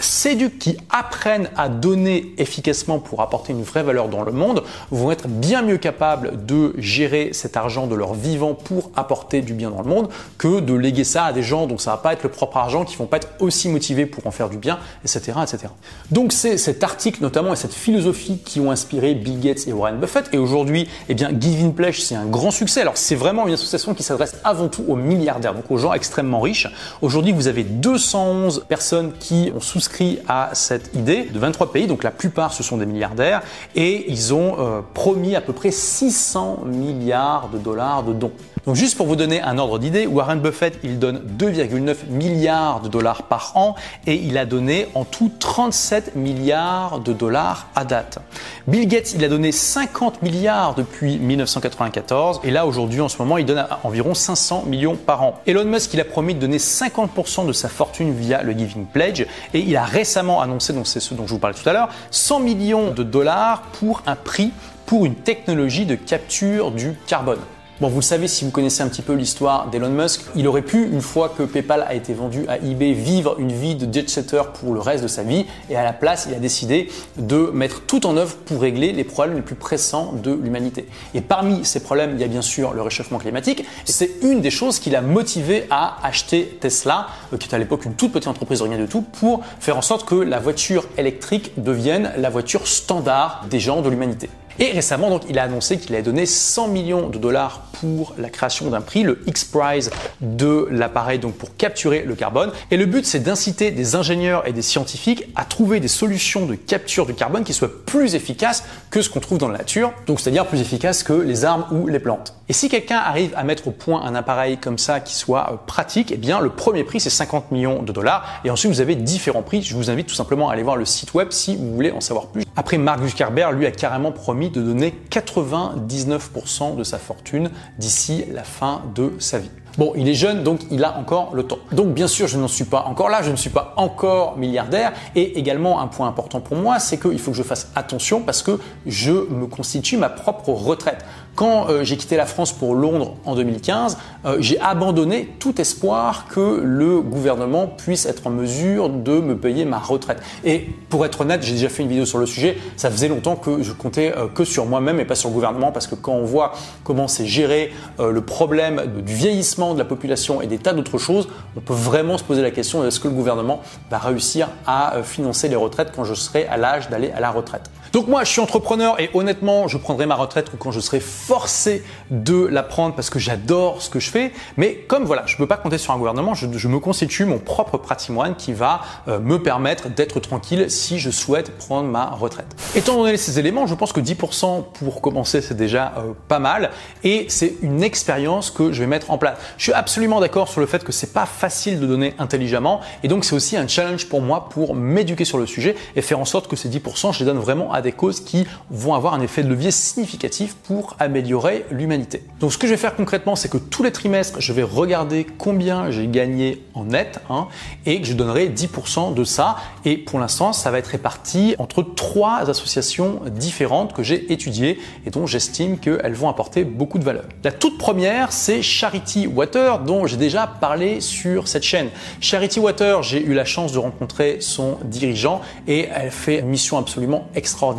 séducs 0.00 0.58
qui 0.58 0.76
apprennent 0.90 1.50
à 1.56 1.68
donner 1.68 2.34
efficacement 2.38 2.98
pour 2.98 3.20
apporter 3.20 3.52
une 3.52 3.62
vraie 3.62 3.82
valeur 3.82 4.08
dans 4.08 4.22
le 4.22 4.32
monde 4.32 4.62
vont 4.90 5.10
être 5.10 5.28
bien 5.28 5.62
mieux 5.62 5.78
capables 5.78 6.44
de 6.46 6.74
gérer 6.78 7.30
cet 7.32 7.56
argent 7.56 7.86
de 7.86 7.94
leur 7.94 8.14
vivant 8.14 8.54
pour 8.54 8.90
apporter 8.96 9.42
du 9.42 9.54
bien 9.54 9.70
dans 9.70 9.82
le 9.82 9.88
monde 9.88 10.08
que 10.38 10.60
de 10.60 10.74
léguer 10.74 11.04
ça 11.04 11.26
à 11.26 11.32
des 11.32 11.42
gens 11.42 11.66
dont 11.66 11.78
ça 11.78 11.92
va 11.92 11.96
pas 11.98 12.12
être 12.12 12.22
le 12.22 12.30
propre 12.30 12.56
argent, 12.56 12.84
qui 12.84 12.96
vont 12.96 13.06
pas 13.06 13.18
être 13.18 13.28
aussi 13.38 13.68
motivés 13.68 14.06
pour 14.06 14.26
en 14.26 14.30
faire 14.30 14.48
du 14.48 14.56
bien, 14.56 14.78
etc. 15.04 15.32
etc. 15.42 15.68
Donc 16.10 16.32
c'est 16.32 16.56
cet 16.58 16.82
article 16.82 17.22
notamment 17.22 17.52
et 17.52 17.56
cette 17.56 17.74
philosophie 17.74 18.38
qui 18.44 18.60
ont 18.60 18.70
inspiré 18.70 19.14
Bill 19.14 19.40
Gates 19.40 19.66
et 19.66 19.72
Warren 19.72 19.98
Buffett. 19.98 20.28
Et 20.32 20.38
aujourd'hui, 20.38 20.88
eh 21.08 21.14
bien, 21.14 21.30
Giving 21.38 21.74
Pledge, 21.74 22.00
c'est 22.00 22.14
un 22.14 22.26
grand 22.26 22.50
succès. 22.50 22.80
Alors 22.80 22.96
c'est 22.96 23.14
vraiment 23.14 23.46
une 23.46 23.54
association 23.54 23.94
qui 23.94 24.02
s'adresse 24.02 24.36
avant 24.44 24.68
tout 24.68 24.84
aux 24.88 24.96
milliardaires, 24.96 25.54
donc 25.54 25.70
aux 25.70 25.78
gens 25.78 25.92
extrêmement 25.92 26.40
riches. 26.40 26.68
Aujourd'hui, 27.02 27.32
vous 27.32 27.48
avez 27.48 27.64
211 27.64 28.64
personnes 28.68 29.12
qui 29.18 29.52
ont 29.54 29.60
souscrit 29.60 29.89
à 30.28 30.50
cette 30.54 30.94
idée 30.94 31.24
de 31.24 31.38
23 31.38 31.72
pays, 31.72 31.86
donc 31.86 32.02
la 32.02 32.10
plupart 32.10 32.52
ce 32.52 32.62
sont 32.62 32.76
des 32.76 32.86
milliardaires, 32.86 33.42
et 33.74 34.10
ils 34.10 34.32
ont 34.32 34.56
euh, 34.58 34.80
promis 34.94 35.36
à 35.36 35.40
peu 35.40 35.52
près 35.52 35.70
600 35.70 36.60
milliards 36.66 37.48
de 37.48 37.58
dollars 37.58 38.02
de 38.02 38.12
dons. 38.12 38.32
Donc 38.66 38.76
juste 38.76 38.96
pour 38.96 39.06
vous 39.06 39.16
donner 39.16 39.40
un 39.40 39.56
ordre 39.56 39.78
d'idée, 39.78 40.06
Warren 40.06 40.40
Buffett, 40.40 40.78
il 40.82 40.98
donne 40.98 41.22
2,9 41.38 42.08
milliards 42.10 42.80
de 42.80 42.88
dollars 42.88 43.22
par 43.22 43.52
an 43.56 43.74
et 44.06 44.14
il 44.14 44.36
a 44.36 44.44
donné 44.44 44.88
en 44.94 45.04
tout 45.04 45.30
37 45.38 46.14
milliards 46.14 47.00
de 47.00 47.12
dollars 47.12 47.68
à 47.74 47.84
date. 47.84 48.18
Bill 48.66 48.86
Gates, 48.86 49.14
il 49.14 49.24
a 49.24 49.28
donné 49.28 49.50
50 49.52 50.22
milliards 50.22 50.74
depuis 50.74 51.18
1994 51.18 52.40
et 52.44 52.50
là 52.50 52.66
aujourd'hui 52.66 53.00
en 53.00 53.08
ce 53.08 53.16
moment, 53.18 53.38
il 53.38 53.46
donne 53.46 53.66
environ 53.82 54.12
500 54.14 54.64
millions 54.66 54.96
par 54.96 55.22
an. 55.22 55.40
Elon 55.46 55.64
Musk, 55.64 55.94
il 55.94 56.00
a 56.00 56.04
promis 56.04 56.34
de 56.34 56.40
donner 56.40 56.58
50% 56.58 57.46
de 57.46 57.52
sa 57.52 57.68
fortune 57.68 58.12
via 58.12 58.42
le 58.42 58.52
Giving 58.52 58.84
Pledge 58.84 59.24
et 59.54 59.60
il 59.60 59.76
a 59.76 59.84
récemment 59.84 60.42
annoncé, 60.42 60.72
donc 60.72 60.86
c'est 60.86 61.00
ce 61.00 61.14
dont 61.14 61.26
je 61.26 61.32
vous 61.32 61.38
parlais 61.38 61.56
tout 61.56 61.68
à 61.68 61.72
l'heure, 61.72 61.88
100 62.10 62.40
millions 62.40 62.90
de 62.90 63.02
dollars 63.02 63.62
pour 63.72 64.02
un 64.06 64.16
prix 64.16 64.52
pour 64.84 65.06
une 65.06 65.14
technologie 65.14 65.86
de 65.86 65.94
capture 65.94 66.72
du 66.72 66.98
carbone. 67.06 67.38
Bon, 67.80 67.88
vous 67.88 68.00
le 68.00 68.02
savez 68.02 68.28
si 68.28 68.44
vous 68.44 68.50
connaissez 68.50 68.82
un 68.82 68.88
petit 68.88 69.00
peu 69.00 69.14
l'histoire 69.14 69.70
d'Elon 69.70 69.88
Musk, 69.88 70.20
il 70.36 70.46
aurait 70.46 70.60
pu, 70.60 70.84
une 70.84 71.00
fois 71.00 71.30
que 71.30 71.44
PayPal 71.44 71.82
a 71.88 71.94
été 71.94 72.12
vendu 72.12 72.44
à 72.46 72.58
eBay, 72.58 72.92
vivre 72.92 73.36
une 73.38 73.52
vie 73.52 73.74
de 73.74 73.90
jet 73.90 74.06
setter 74.10 74.42
pour 74.52 74.74
le 74.74 74.80
reste 74.80 75.02
de 75.02 75.08
sa 75.08 75.22
vie 75.22 75.46
et 75.70 75.76
à 75.76 75.82
la 75.82 75.94
place, 75.94 76.26
il 76.28 76.34
a 76.34 76.38
décidé 76.38 76.90
de 77.16 77.50
mettre 77.54 77.80
tout 77.86 78.04
en 78.04 78.18
œuvre 78.18 78.36
pour 78.36 78.60
régler 78.60 78.92
les 78.92 79.02
problèmes 79.02 79.34
les 79.34 79.40
plus 79.40 79.54
pressants 79.54 80.12
de 80.12 80.30
l'humanité. 80.30 80.88
Et 81.14 81.22
parmi 81.22 81.64
ces 81.64 81.80
problèmes, 81.80 82.10
il 82.16 82.20
y 82.20 82.24
a 82.24 82.28
bien 82.28 82.42
sûr 82.42 82.74
le 82.74 82.82
réchauffement 82.82 83.16
climatique. 83.16 83.64
C'est 83.86 84.10
une 84.20 84.42
des 84.42 84.50
choses 84.50 84.78
qui 84.78 84.90
l'a 84.90 85.00
motivé 85.00 85.64
à 85.70 86.06
acheter 86.06 86.58
Tesla, 86.60 87.06
euh, 87.32 87.38
qui 87.38 87.48
est 87.48 87.54
à 87.54 87.58
l'époque 87.58 87.86
une 87.86 87.94
toute 87.94 88.12
petite 88.12 88.28
entreprise, 88.28 88.60
rien 88.60 88.76
du 88.76 88.88
tout, 88.88 89.00
pour 89.00 89.40
faire 89.58 89.78
en 89.78 89.82
sorte 89.82 90.06
que 90.06 90.16
la 90.16 90.38
voiture 90.38 90.84
électrique 90.98 91.52
devienne 91.56 92.12
la 92.18 92.28
voiture 92.28 92.68
standard 92.68 93.46
des 93.48 93.58
gens 93.58 93.80
de 93.80 93.88
l'humanité. 93.88 94.28
Et 94.58 94.72
récemment, 94.72 95.10
donc, 95.10 95.22
il 95.28 95.38
a 95.38 95.44
annoncé 95.44 95.78
qu'il 95.78 95.94
allait 95.94 96.02
donner 96.02 96.26
100 96.26 96.68
millions 96.68 97.08
de 97.08 97.18
dollars 97.18 97.62
pour 97.80 98.14
la 98.18 98.28
création 98.28 98.68
d'un 98.68 98.80
prix, 98.80 99.02
le 99.02 99.22
X-Prize 99.26 99.90
de 100.20 100.68
l'appareil, 100.70 101.18
donc 101.18 101.34
pour 101.34 101.56
capturer 101.56 102.02
le 102.06 102.14
carbone. 102.14 102.52
Et 102.70 102.76
le 102.76 102.86
but, 102.86 103.06
c'est 103.06 103.20
d'inciter 103.20 103.70
des 103.70 103.96
ingénieurs 103.96 104.46
et 104.46 104.52
des 104.52 104.62
scientifiques 104.62 105.24
à 105.34 105.44
trouver 105.44 105.80
des 105.80 105.88
solutions 105.88 106.46
de 106.46 106.54
capture 106.54 107.06
du 107.06 107.14
carbone 107.14 107.44
qui 107.44 107.54
soient 107.54 107.70
plus 107.86 108.14
efficaces 108.14 108.64
que 108.90 109.02
ce 109.02 109.08
qu'on 109.08 109.20
trouve 109.20 109.38
dans 109.38 109.48
la 109.48 109.58
nature, 109.58 109.92
donc 110.06 110.20
c'est-à-dire 110.20 110.46
plus 110.46 110.60
efficaces 110.60 111.02
que 111.02 111.12
les 111.12 111.44
arbres 111.44 111.68
ou 111.72 111.86
les 111.86 111.98
plantes. 111.98 112.34
Et 112.48 112.52
si 112.52 112.68
quelqu'un 112.68 112.96
arrive 112.96 113.32
à 113.36 113.44
mettre 113.44 113.68
au 113.68 113.70
point 113.70 114.02
un 114.02 114.16
appareil 114.16 114.58
comme 114.58 114.76
ça 114.76 114.98
qui 114.98 115.14
soit 115.14 115.52
euh, 115.52 115.56
pratique, 115.66 116.10
eh 116.12 116.16
bien 116.16 116.40
le 116.40 116.50
premier 116.50 116.82
prix 116.82 116.98
c'est 116.98 117.08
50 117.08 117.52
millions 117.52 117.82
de 117.82 117.92
dollars 117.92 118.26
et 118.44 118.50
ensuite 118.50 118.72
vous 118.72 118.80
avez 118.80 118.96
différents 118.96 119.42
prix. 119.42 119.62
Je 119.62 119.76
vous 119.76 119.88
invite 119.88 120.08
tout 120.08 120.16
simplement 120.16 120.48
à 120.48 120.54
aller 120.54 120.64
voir 120.64 120.76
le 120.76 120.84
site 120.84 121.14
web 121.14 121.28
si 121.30 121.54
vous 121.54 121.72
voulez 121.72 121.92
en 121.92 122.00
savoir 122.00 122.26
plus. 122.26 122.42
Après 122.56 122.76
Mark 122.76 123.04
Zuckerberg 123.04 123.56
lui 123.56 123.66
a 123.66 123.70
carrément 123.70 124.10
promis 124.10 124.39
de 124.48 124.62
donner 124.62 124.94
99% 125.10 126.76
de 126.76 126.84
sa 126.84 126.98
fortune 126.98 127.50
d'ici 127.78 128.24
la 128.32 128.44
fin 128.44 128.82
de 128.94 129.12
sa 129.18 129.38
vie. 129.38 129.50
Bon, 129.78 129.92
il 129.96 130.08
est 130.08 130.14
jeune, 130.14 130.42
donc 130.42 130.60
il 130.70 130.82
a 130.84 130.98
encore 130.98 131.34
le 131.34 131.44
temps. 131.44 131.58
Donc 131.72 131.94
bien 131.94 132.08
sûr, 132.08 132.26
je 132.26 132.38
n'en 132.38 132.48
suis 132.48 132.64
pas 132.64 132.82
encore 132.82 133.08
là, 133.08 133.22
je 133.22 133.30
ne 133.30 133.36
suis 133.36 133.50
pas 133.50 133.72
encore 133.76 134.36
milliardaire. 134.36 134.92
Et 135.14 135.38
également, 135.38 135.80
un 135.80 135.86
point 135.86 136.08
important 136.08 136.40
pour 136.40 136.56
moi, 136.56 136.78
c'est 136.78 136.98
qu'il 136.98 137.18
faut 137.18 137.30
que 137.30 137.36
je 137.36 137.42
fasse 137.42 137.70
attention 137.76 138.20
parce 138.22 138.42
que 138.42 138.58
je 138.86 139.12
me 139.12 139.46
constitue 139.46 139.96
ma 139.96 140.08
propre 140.08 140.50
retraite. 140.50 141.04
Quand 141.36 141.68
euh, 141.68 141.84
j'ai 141.84 141.96
quitté 141.96 142.16
la 142.16 142.26
France 142.26 142.52
pour 142.52 142.74
Londres 142.74 143.16
en 143.24 143.34
2015, 143.34 143.98
euh, 144.24 144.36
j'ai 144.40 144.60
abandonné 144.60 145.34
tout 145.38 145.60
espoir 145.60 146.26
que 146.28 146.60
le 146.62 147.00
gouvernement 147.00 147.66
puisse 147.66 148.06
être 148.06 148.26
en 148.26 148.30
mesure 148.30 148.88
de 148.88 149.20
me 149.20 149.36
payer 149.36 149.64
ma 149.64 149.78
retraite. 149.78 150.18
Et 150.44 150.68
pour 150.88 151.04
être 151.06 151.22
honnête, 151.22 151.42
j'ai 151.42 151.54
déjà 151.54 151.68
fait 151.68 151.82
une 151.82 151.88
vidéo 151.88 152.04
sur 152.04 152.18
le 152.18 152.26
sujet, 152.26 152.58
ça 152.76 152.90
faisait 152.90 153.08
longtemps 153.08 153.36
que 153.36 153.62
je 153.62 153.72
comptais 153.72 154.12
euh, 154.16 154.26
que 154.26 154.44
sur 154.44 154.66
moi-même 154.66 155.00
et 155.00 155.04
pas 155.04 155.14
sur 155.14 155.28
le 155.28 155.34
gouvernement 155.34 155.72
parce 155.72 155.86
que 155.86 155.94
quand 155.94 156.12
on 156.12 156.24
voit 156.24 156.52
comment 156.84 157.08
c'est 157.08 157.26
géré 157.26 157.72
le 157.98 158.20
problème 158.20 159.02
du 159.04 159.14
vieillissement 159.14 159.74
de 159.74 159.78
la 159.78 159.84
population 159.84 160.40
et 160.40 160.46
des 160.46 160.58
tas 160.58 160.72
d'autres 160.72 160.98
choses, 160.98 161.28
on 161.56 161.60
peut 161.60 161.74
vraiment 161.74 162.18
se 162.18 162.24
poser 162.24 162.42
la 162.42 162.50
question 162.50 162.84
est-ce 162.84 163.00
que 163.00 163.08
le 163.08 163.14
gouvernement 163.14 163.60
va 163.90 163.98
réussir 163.98 164.48
à 164.66 165.02
financer 165.02 165.48
les 165.48 165.56
retraites 165.56 165.92
quand 165.94 166.04
je 166.04 166.14
serai 166.14 166.46
à 166.46 166.56
l'âge 166.56 166.88
d'aller 166.88 167.10
à 167.12 167.20
la 167.20 167.30
retraite? 167.30 167.70
Donc 167.92 168.06
moi, 168.06 168.22
je 168.22 168.30
suis 168.30 168.40
entrepreneur 168.40 169.00
et 169.00 169.10
honnêtement, 169.14 169.66
je 169.66 169.76
prendrai 169.76 170.06
ma 170.06 170.14
retraite 170.14 170.52
quand 170.58 170.70
je 170.70 170.78
serai 170.78 171.00
forcé 171.00 171.82
de 172.10 172.46
la 172.46 172.62
prendre 172.62 172.94
parce 172.94 173.10
que 173.10 173.18
j'adore 173.18 173.82
ce 173.82 173.90
que 173.90 173.98
je 173.98 174.10
fais. 174.10 174.32
Mais 174.56 174.74
comme 174.86 175.04
voilà, 175.04 175.24
je 175.26 175.34
ne 175.34 175.38
peux 175.38 175.48
pas 175.48 175.56
compter 175.56 175.76
sur 175.76 175.92
un 175.92 175.98
gouvernement, 175.98 176.34
je, 176.34 176.68
me 176.68 176.78
constitue 176.78 177.24
mon 177.24 177.38
propre 177.38 177.78
patrimoine 177.78 178.36
qui 178.36 178.52
va 178.52 178.82
euh, 179.08 179.18
me 179.18 179.42
permettre 179.42 179.88
d'être 179.88 180.20
tranquille 180.20 180.70
si 180.70 181.00
je 181.00 181.10
souhaite 181.10 181.56
prendre 181.58 181.88
ma 181.88 182.10
retraite. 182.10 182.46
Étant 182.76 182.96
donné 182.96 183.16
ces 183.16 183.40
éléments, 183.40 183.66
je 183.66 183.74
pense 183.74 183.92
que 183.92 184.00
10% 184.00 184.66
pour 184.72 185.00
commencer, 185.00 185.40
c'est 185.40 185.56
déjà 185.56 185.94
euh, 185.98 186.12
pas 186.28 186.38
mal 186.38 186.70
et 187.02 187.26
c'est 187.28 187.56
une 187.60 187.82
expérience 187.82 188.52
que 188.52 188.70
je 188.70 188.80
vais 188.80 188.86
mettre 188.86 189.10
en 189.10 189.18
place. 189.18 189.36
Je 189.56 189.64
suis 189.64 189.72
absolument 189.72 190.20
d'accord 190.20 190.48
sur 190.48 190.60
le 190.60 190.66
fait 190.68 190.84
que 190.84 190.92
c'est 190.92 191.12
pas 191.12 191.26
facile 191.26 191.80
de 191.80 191.86
donner 191.86 192.14
intelligemment 192.20 192.80
et 193.02 193.08
donc 193.08 193.24
c'est 193.24 193.34
aussi 193.34 193.56
un 193.56 193.66
challenge 193.66 194.06
pour 194.06 194.20
moi 194.20 194.48
pour 194.48 194.76
m'éduquer 194.76 195.24
sur 195.24 195.38
le 195.38 195.46
sujet 195.46 195.74
et 195.96 196.02
faire 196.02 196.20
en 196.20 196.24
sorte 196.24 196.46
que 196.46 196.54
ces 196.54 196.68
10%, 196.68 197.12
je 197.14 197.18
les 197.18 197.24
donne 197.24 197.38
vraiment 197.38 197.72
à 197.72 197.79
des 197.80 197.92
causes 197.92 198.20
qui 198.20 198.46
vont 198.70 198.94
avoir 198.94 199.14
un 199.14 199.20
effet 199.20 199.42
de 199.42 199.48
levier 199.48 199.70
significatif 199.70 200.54
pour 200.54 200.96
améliorer 200.98 201.64
l'humanité. 201.70 202.22
Donc 202.40 202.52
ce 202.52 202.58
que 202.58 202.66
je 202.66 202.72
vais 202.72 202.78
faire 202.78 202.94
concrètement, 202.94 203.36
c'est 203.36 203.48
que 203.48 203.58
tous 203.58 203.82
les 203.82 203.92
trimestres, 203.92 204.40
je 204.40 204.52
vais 204.52 204.62
regarder 204.62 205.26
combien 205.38 205.90
j'ai 205.90 206.06
gagné 206.06 206.64
en 206.74 206.84
net 206.84 207.20
hein, 207.28 207.48
et 207.86 208.00
que 208.00 208.06
je 208.06 208.14
donnerai 208.14 208.48
10% 208.48 209.14
de 209.14 209.24
ça. 209.24 209.56
Et 209.84 209.96
pour 209.96 210.18
l'instant, 210.18 210.52
ça 210.52 210.70
va 210.70 210.78
être 210.78 210.88
réparti 210.88 211.54
entre 211.58 211.82
trois 211.82 212.48
associations 212.48 213.20
différentes 213.26 213.92
que 213.92 214.02
j'ai 214.02 214.32
étudiées 214.32 214.78
et 215.06 215.10
dont 215.10 215.26
j'estime 215.26 215.78
qu'elles 215.78 216.14
vont 216.14 216.28
apporter 216.28 216.64
beaucoup 216.64 216.98
de 216.98 217.04
valeur. 217.04 217.24
La 217.44 217.52
toute 217.52 217.78
première, 217.78 218.32
c'est 218.32 218.62
Charity 218.62 219.26
Water, 219.26 219.80
dont 219.80 220.06
j'ai 220.06 220.16
déjà 220.16 220.46
parlé 220.46 221.00
sur 221.00 221.48
cette 221.48 221.62
chaîne. 221.62 221.88
Charity 222.20 222.60
Water, 222.60 223.02
j'ai 223.02 223.22
eu 223.22 223.34
la 223.34 223.44
chance 223.44 223.72
de 223.72 223.78
rencontrer 223.78 224.38
son 224.40 224.78
dirigeant 224.84 225.40
et 225.66 225.88
elle 225.94 226.10
fait 226.10 226.40
une 226.40 226.48
mission 226.48 226.78
absolument 226.78 227.28
extraordinaire 227.34 227.69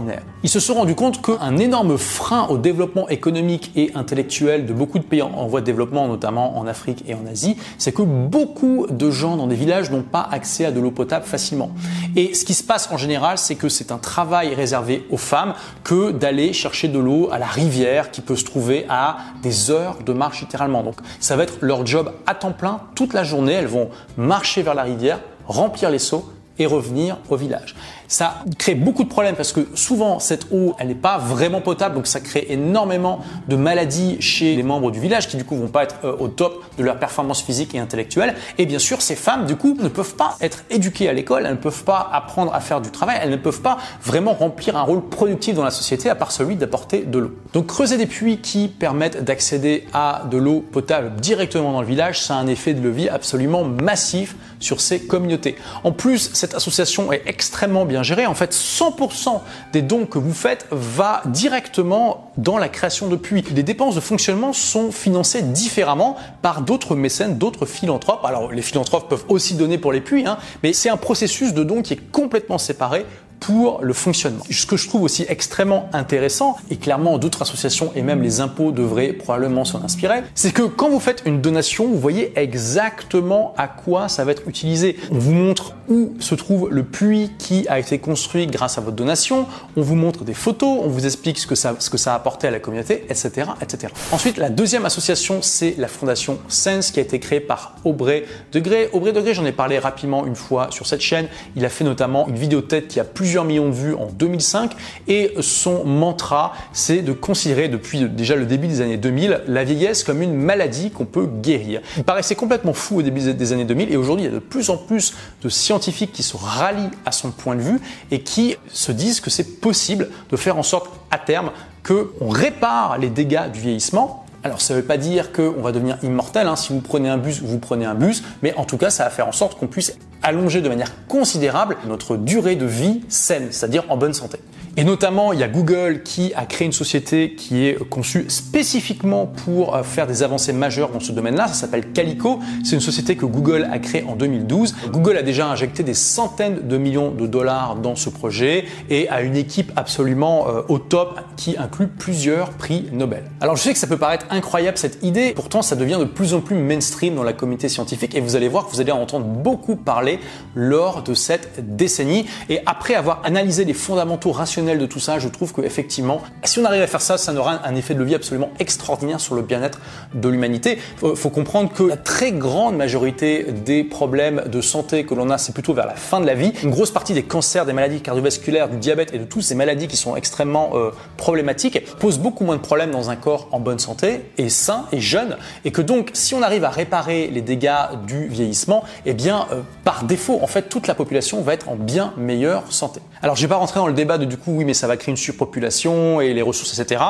ils 0.44 0.50
se 0.50 0.60
sont 0.60 0.76
rendus 0.76 0.96
compte 0.96 1.22
qu'un 1.22 1.58
énorme 1.58 1.98
frein 1.98 2.48
au 2.48 2.58
développement 2.58 3.08
économique 3.10 3.72
et 3.76 3.92
intellectuel 3.96 4.66
de 4.66 4.74
beaucoup 4.74 5.00
de 5.00 5.04
pays 5.04 5.22
en 5.22 5.48
voie 5.48 5.62
de 5.62 5.66
développement, 5.66 6.08
notamment 6.08 6.58
en 6.58 6.68
Afrique 6.68 7.04
et 7.08 7.14
en 7.14 7.26
Asie, 7.30 7.58
c'est 7.78 7.92
que 7.92 8.02
beaucoup 8.02 8.88
de 8.90 9.12
gens 9.12 9.38
dans 9.38 9.48
des 9.48 9.56
villages 9.56 9.92
n'ont 9.92 10.02
pas 10.02 10.28
accès 10.32 10.66
à 10.66 10.72
de 10.72 10.80
l'eau 10.80 10.92
potable 10.92 11.26
facilement. 11.26 11.72
Et 12.16 12.34
ce 12.34 12.46
qui 12.46 12.54
se 12.54 12.64
passe 12.64 12.90
en 12.92 12.98
général, 12.98 13.38
c'est 13.38 13.56
que 13.56 13.70
c'est 13.70 13.92
un 13.92 13.98
travail 13.98 14.54
réservé 14.54 15.06
aux 15.10 15.18
femmes 15.18 15.54
que 15.84 16.12
d'aller 16.12 16.54
chercher 16.54 16.88
de 16.88 17.00
l'eau 17.00 17.30
à 17.32 17.40
la 17.40 17.46
rivière 17.48 18.12
qui 18.12 18.22
peut 18.22 18.36
se 18.36 18.46
trouver 18.46 18.86
à 18.90 19.18
des 19.42 19.72
heures 19.72 19.98
de 20.06 20.14
marche 20.14 20.42
littéralement. 20.42 20.84
Donc 20.84 20.96
ça 21.20 21.36
va 21.36 21.44
être 21.44 21.58
leur 21.62 21.86
job 21.86 22.12
à 22.26 22.36
temps 22.36 22.52
plein 22.52 22.82
toute 22.96 23.14
la 23.14 23.24
journée. 23.24 23.54
Elles 23.54 23.68
vont 23.68 23.90
marcher 24.18 24.62
vers 24.62 24.74
la 24.74 24.84
rivière, 24.84 25.20
remplir 25.48 25.90
les 25.90 26.00
seaux 26.00 26.30
et 26.60 26.66
revenir 26.66 27.18
au 27.30 27.36
village. 27.36 27.76
Ça 28.12 28.44
crée 28.58 28.76
beaucoup 28.76 29.06
de 29.06 29.10
problèmes 29.10 29.38
parce 29.38 29.54
que 29.54 29.70
souvent 29.74 30.20
cette 30.20 30.48
eau, 30.52 30.76
elle 30.80 30.90
n'est 30.90 30.96
pas 30.96 31.18
vraiment 31.18 31.62
potable, 31.62 31.96
donc 31.96 32.08
ça 32.08 32.20
crée 32.20 32.46
énormément 32.50 33.22
de 33.48 33.56
maladies 33.56 34.18
chez 34.20 34.54
les 34.54 34.64
membres 34.64 34.92
du 34.92 35.00
village 35.00 35.30
qui 35.30 35.38
du 35.38 35.46
coup 35.46 35.56
vont 35.56 35.70
pas 35.70 35.84
être 35.84 35.96
euh, 36.04 36.18
au 36.20 36.28
top 36.28 36.62
de 36.78 36.84
leur 36.84 37.00
performance 37.00 37.42
physique 37.42 37.74
et 37.74 37.80
intellectuelle. 37.80 38.36
Et 38.58 38.66
bien 38.66 38.80
sûr, 38.80 39.02
ces 39.02 39.16
femmes 39.16 39.46
du 39.46 39.56
coup 39.56 39.78
ne 39.80 39.88
peuvent 39.88 40.16
pas 40.16 40.36
être 40.42 40.66
éduquées 40.70 41.08
à 41.08 41.14
l'école, 41.14 41.46
elles 41.46 41.54
ne 41.54 41.58
peuvent 41.58 41.86
pas 41.86 42.10
apprendre 42.12 42.54
à 42.54 42.60
faire 42.60 42.82
du 42.82 42.90
travail, 42.90 43.18
elles 43.24 43.30
ne 43.30 43.38
peuvent 43.38 43.62
pas 43.62 43.78
vraiment 44.04 44.34
remplir 44.34 44.76
un 44.76 44.82
rôle 44.82 45.08
productif 45.08 45.56
dans 45.56 45.64
la 45.64 45.72
société 45.72 46.10
à 46.10 46.16
part 46.16 46.34
celui 46.34 46.58
d'apporter 46.58 47.06
de 47.06 47.18
l'eau. 47.18 47.32
Donc 47.54 47.68
creuser 47.68 47.96
des 47.96 48.08
puits 48.08 48.40
qui 48.40 48.68
permettent 48.68 49.24
d'accéder 49.24 49.88
à 49.94 50.24
de 50.30 50.36
l'eau 50.36 50.60
potable 50.60 51.16
directement 51.22 51.72
dans 51.72 51.82
le 51.82 51.88
village, 51.88 52.22
ça 52.22 52.36
a 52.36 52.40
un 52.40 52.48
effet 52.48 52.74
de 52.74 52.82
levier 52.82 53.10
absolument 53.10 53.64
massif 53.64 54.36
sur 54.60 54.82
ces 54.82 55.00
communautés. 55.00 55.56
En 55.86 55.94
plus, 55.94 56.30
cette 56.34 56.54
association 56.54 57.12
est 57.14 57.24
extrêmement 57.26 57.86
bien 57.86 58.01
En 58.02 58.36
fait, 58.36 58.54
100% 58.54 59.42
des 59.74 59.82
dons 59.82 60.06
que 60.06 60.18
vous 60.18 60.34
faites 60.34 60.66
va 60.72 61.22
directement 61.26 62.32
dans 62.38 62.58
la 62.58 62.70
création 62.70 63.08
de 63.08 63.16
puits. 63.16 63.44
Les 63.54 63.64
dépenses 63.64 63.96
de 63.96 64.00
fonctionnement 64.00 64.54
sont 64.54 64.92
financées 64.92 65.42
différemment 65.42 66.18
par 66.42 66.62
d'autres 66.62 66.96
mécènes, 66.96 67.38
d'autres 67.38 67.66
philanthropes. 67.66 68.26
Alors, 68.26 68.52
les 68.52 68.62
philanthropes 68.62 69.10
peuvent 69.10 69.26
aussi 69.30 69.56
donner 69.56 69.78
pour 69.78 69.92
les 69.92 70.02
puits, 70.02 70.26
hein, 70.26 70.38
mais 70.64 70.74
c'est 70.74 70.90
un 70.90 70.98
processus 70.98 71.54
de 71.54 71.64
dons 71.64 71.82
qui 71.82 71.94
est 71.94 72.12
complètement 72.12 72.58
séparé 72.58 73.06
pour 73.42 73.80
le 73.82 73.92
fonctionnement. 73.92 74.44
Ce 74.50 74.66
que 74.66 74.78
je 74.78 74.88
trouve 74.88 75.02
aussi 75.02 75.26
extrêmement 75.28 75.90
intéressant, 75.94 76.56
et 76.70 76.78
clairement 76.78 77.18
d'autres 77.18 77.42
associations 77.42 77.92
et 77.96 78.04
même 78.04 78.22
les 78.22 78.40
impôts 78.40 78.72
devraient 78.72 79.14
probablement 79.14 79.66
s'en 79.66 79.84
inspirer, 79.84 80.22
c'est 80.36 80.54
que 80.54 80.62
quand 80.62 80.90
vous 80.90 81.00
faites 81.00 81.24
une 81.26 81.42
donation, 81.42 81.88
vous 81.88 82.00
voyez 82.00 82.32
exactement 82.36 83.54
à 83.58 83.68
quoi 83.68 84.08
ça 84.08 84.24
va 84.24 84.32
être 84.32 84.48
utilisé. 84.48 84.96
On 85.12 85.18
vous 85.18 85.34
montre 85.34 85.74
où 85.90 86.14
se 86.20 86.36
trouve 86.36 86.70
le 86.72 86.84
puits 86.84 87.32
qui 87.40 87.68
a 87.68 87.80
été 87.80 87.98
construit 87.98 88.48
grâce 88.48 88.78
à 88.78 88.82
votre 88.82 88.96
donation, 88.96 89.48
on 89.76 89.82
vous 89.82 89.96
montre 89.96 90.24
des 90.24 90.36
photos, 90.36 90.80
on 90.84 90.88
vous 90.88 91.06
explique 91.06 91.40
ce 91.40 91.48
que 91.48 91.56
ça, 91.56 91.76
ce 91.80 91.90
que 91.90 91.98
ça 91.98 92.14
a 92.14 92.16
apporté 92.16 92.48
à 92.48 92.52
la 92.52 92.60
communauté, 92.60 93.06
etc., 93.10 93.50
etc. 93.62 93.92
Ensuite, 94.12 94.38
la 94.38 94.50
deuxième 94.50 94.86
association, 94.86 95.42
c'est 95.42 95.76
la 95.80 95.88
fondation 95.88 96.38
Sense 96.48 96.92
qui 96.92 97.00
a 97.00 97.04
été 97.04 97.20
créée 97.20 97.40
par 97.40 97.76
Aubrey 97.84 98.26
Degré. 98.52 98.90
Aubrey 98.94 99.14
Degré, 99.14 99.34
j'en 99.34 99.46
ai 99.46 99.52
parlé 99.52 99.80
rapidement 99.80 100.26
une 100.28 100.36
fois 100.36 100.68
sur 100.70 100.86
cette 100.86 101.02
chaîne. 101.02 101.28
Il 101.56 101.66
a 101.66 101.70
fait 101.70 101.84
notamment 101.84 102.28
une 102.28 102.36
vidéo 102.36 102.62
tête 102.62 102.88
qui 102.88 103.00
a 103.00 103.04
plusieurs 103.32 103.46
millions 103.46 103.70
de 103.70 103.74
vues 103.74 103.94
en 103.94 104.08
2005 104.08 104.76
et 105.08 105.34
son 105.40 105.86
mantra 105.86 106.52
c'est 106.74 107.02
de 107.02 107.14
considérer 107.14 107.70
depuis 107.70 108.02
déjà 108.02 108.36
le 108.36 108.46
début 108.46 108.68
des 108.68 108.82
années 108.82 108.98
2000 108.98 109.44
la 109.48 109.64
vieillesse 109.64 110.04
comme 110.04 110.22
une 110.22 110.36
maladie 110.36 110.92
qu'on 110.92 111.06
peut 111.06 111.28
guérir. 111.28 111.80
Il 111.96 112.04
paraissait 112.04 112.36
complètement 112.36 112.74
fou 112.74 112.98
au 112.98 113.02
début 113.02 113.22
des 113.34 113.54
années 113.54 113.64
2000 113.64 113.90
et 113.90 113.96
aujourd'hui 113.96 114.26
il 114.26 114.28
y 114.28 114.32
a 114.32 114.36
de 114.36 114.40
plus 114.40 114.70
en 114.70 114.76
plus 114.76 115.14
de 115.42 115.48
scientifiques 115.48 116.12
qui 116.12 116.24
se 116.24 116.36
rallient 116.36 116.90
à 117.06 117.14
son 117.14 117.32
point 117.32 117.56
de 117.56 117.62
vue 117.62 117.80
et 118.12 118.20
qui 118.20 118.58
se 118.68 118.92
disent 118.92 119.22
que 119.22 119.30
c'est 119.30 119.62
possible 119.62 120.10
de 120.30 120.36
faire 120.36 120.58
en 120.58 120.64
sorte 120.64 120.90
à 121.10 121.18
terme 121.18 121.52
qu'on 121.88 122.28
répare 122.28 122.98
les 122.98 123.10
dégâts 123.10 123.50
du 123.50 123.62
vieillissement 123.62 124.26
alors 124.44 124.60
ça 124.60 124.74
ne 124.74 124.80
veut 124.80 124.86
pas 124.86 124.98
dire 124.98 125.32
qu'on 125.32 125.62
va 125.62 125.72
devenir 125.72 125.98
immortel, 126.04 126.48
hein. 126.48 126.58
si 126.58 126.74
vous 126.74 126.82
prenez 126.82 127.08
un 127.08 127.18
bus, 127.18 127.42
vous 127.42 127.60
prenez 127.60 127.86
un 127.86 127.94
bus, 127.96 128.24
mais 128.42 128.54
en 128.56 128.66
tout 128.66 128.78
cas 128.78 128.90
ça 128.90 129.06
va 129.06 129.10
faire 129.10 129.28
en 129.28 129.32
sorte 129.32 129.58
qu'on 129.58 129.68
puisse 129.68 129.96
allonger 130.22 130.62
de 130.62 130.70
manière 130.70 130.92
considérable 131.08 131.78
notre 131.88 132.18
durée 132.18 132.56
de 132.56 132.66
vie 132.66 133.02
saine, 133.10 133.48
c'est-à-dire 133.52 133.84
en 133.90 133.98
bonne 133.98 134.14
santé. 134.14 134.40
Et 134.78 134.86
notamment, 134.86 135.34
il 135.34 135.40
y 135.40 135.44
a 135.44 135.50
Google 135.50 136.02
qui 136.02 136.32
a 136.34 136.46
créé 136.46 136.66
une 136.66 136.72
société 136.72 137.34
qui 137.36 137.66
est 137.66 137.78
conçue 137.90 138.30
spécifiquement 138.30 139.26
pour 139.26 139.76
euh, 139.76 139.84
faire 139.84 140.08
des 140.08 140.24
avancées 140.24 140.54
majeures 140.54 140.92
dans 140.92 141.02
ce 141.02 141.12
domaine-là. 141.12 141.50
Ça 141.50 141.54
s'appelle 141.54 141.92
Calico. 141.92 142.40
C'est 142.64 142.76
une 142.76 142.82
société 142.82 143.18
que 143.18 143.26
Google 143.26 143.68
a 143.70 143.80
créée 143.80 144.06
en 144.08 144.16
2012. 144.16 144.76
Google 144.92 145.18
a 145.18 145.24
déjà 145.24 145.48
injecté 145.48 145.84
des 145.84 145.94
centaines 145.94 146.70
de 146.70 146.78
millions 146.78 147.12
de 147.12 147.28
dollars 147.28 147.76
dans 147.76 147.98
ce 147.98 148.10
projet 148.10 148.64
et 148.90 149.10
a 149.10 149.22
une 149.22 149.36
équipe 149.36 149.74
absolument 149.76 150.48
euh, 150.48 150.62
au 150.70 150.80
top 150.80 151.20
qui 151.36 151.58
inclut 151.58 151.88
plusieurs 151.88 152.52
prix 152.52 152.86
Nobel. 152.94 153.24
Alors 153.42 153.58
je 153.58 153.64
sais 153.64 153.74
que 153.74 153.80
ça 153.80 153.88
peut 153.88 153.98
paraître 153.98 154.26
incroyable 154.30 154.78
cette 154.78 155.04
idée, 155.04 155.34
pourtant 155.34 155.62
ça 155.62 155.76
devient 155.76 155.98
de 156.00 156.06
plus 156.06 156.34
en 156.34 156.40
plus 156.40 156.56
mainstream 156.56 157.16
dans 157.16 157.24
la 157.24 157.34
communauté 157.34 157.68
scientifique 157.68 158.16
et 158.16 158.22
vous 158.22 158.38
allez 158.38 158.48
voir 158.48 158.68
que 158.68 158.72
vous 158.72 158.80
allez 158.80 158.92
en 158.92 159.02
entendre 159.02 159.26
beaucoup 159.26 159.76
parler 159.76 160.20
lors 160.56 161.04
de 161.04 161.14
cette 161.14 161.76
décennie. 161.76 162.26
Et 162.50 162.60
après 162.66 162.96
avoir 162.96 163.22
analysé 163.26 163.66
les 163.66 163.74
fondamentaux 163.74 164.32
rationnels 164.32 164.61
de 164.62 164.86
tout 164.86 165.00
ça, 165.00 165.20
je 165.20 165.28
trouve 165.28 165.54
qu'effectivement, 165.54 166.22
si 166.44 166.60
on 166.60 166.66
arrive 166.66 166.82
à 166.82 166.88
faire 166.88 167.02
ça, 167.02 167.18
ça 167.18 167.34
aura 167.34 167.66
un 167.66 167.76
effet 167.76 167.94
de 167.94 168.00
levier 168.00 168.16
absolument 168.16 168.50
extraordinaire 168.60 169.20
sur 169.20 169.36
le 169.36 169.42
bien-être 169.42 169.80
de 170.14 170.30
l'humanité. 170.30 170.78
Il 171.04 171.16
faut 171.16 171.30
comprendre 171.30 171.72
que 171.74 171.84
la 171.84 171.98
très 171.98 172.32
grande 172.32 172.76
majorité 172.78 173.46
des 173.66 173.84
problèmes 173.84 174.44
de 174.46 174.62
santé 174.62 175.06
que 175.06 175.14
l'on 175.14 175.30
a, 175.30 175.38
c'est 175.38 175.54
plutôt 175.54 175.74
vers 175.74 175.88
la 175.88 175.96
fin 175.96 176.22
de 176.22 176.26
la 176.26 176.36
vie. 176.36 176.54
Une 176.64 176.70
grosse 176.70 176.92
partie 176.92 177.14
des 177.14 177.24
cancers, 177.24 177.66
des 177.66 177.74
maladies 177.74 178.02
cardiovasculaires, 178.02 178.70
du 178.70 178.78
diabète 178.78 179.14
et 179.14 179.20
de 179.20 179.26
toutes 179.26 179.44
ces 179.44 179.56
maladies 179.56 179.88
qui 179.88 179.98
sont 179.98 180.16
extrêmement 180.16 180.72
euh, 180.74 180.92
problématiques 181.18 181.84
posent 182.00 182.20
beaucoup 182.20 182.44
moins 182.44 182.56
de 182.56 182.62
problèmes 182.62 182.92
dans 182.92 183.10
un 183.10 183.16
corps 183.16 183.48
en 183.52 183.60
bonne 183.60 183.80
santé 183.80 184.32
et 184.38 184.50
sain 184.50 184.86
et 184.92 185.02
jeune. 185.02 185.38
Et 185.66 185.72
que 185.72 185.82
donc, 185.82 186.12
si 186.14 186.36
on 186.36 186.42
arrive 186.42 186.64
à 186.64 186.70
réparer 186.70 187.28
les 187.28 187.42
dégâts 187.42 187.72
du 188.08 188.28
vieillissement, 188.28 188.84
eh 189.06 189.14
bien, 189.14 189.48
euh, 189.52 189.62
par 189.84 190.04
défaut, 190.04 190.40
en 190.42 190.48
fait, 190.48 190.70
toute 190.70 190.88
la 190.88 190.96
population 190.96 191.42
va 191.42 191.54
être 191.54 191.70
en 191.70 191.76
bien 191.76 192.14
meilleure 192.18 192.72
santé. 192.72 193.02
Alors, 193.22 193.36
je 193.36 193.42
vais 193.42 193.48
pas 193.48 193.58
rentrer 193.58 193.80
dans 193.80 193.88
le 193.88 193.94
débat 193.94 194.18
de 194.18 194.26
du 194.26 194.38
coup 194.38 194.51
oui, 194.52 194.66
mais 194.66 194.74
ça 194.74 194.88
va 194.88 194.98
créer 194.98 195.12
une 195.12 195.18
surpopulation 195.18 196.22
et 196.22 196.34
les 196.34 196.42
ressources, 196.42 196.78
etc. 196.78 197.02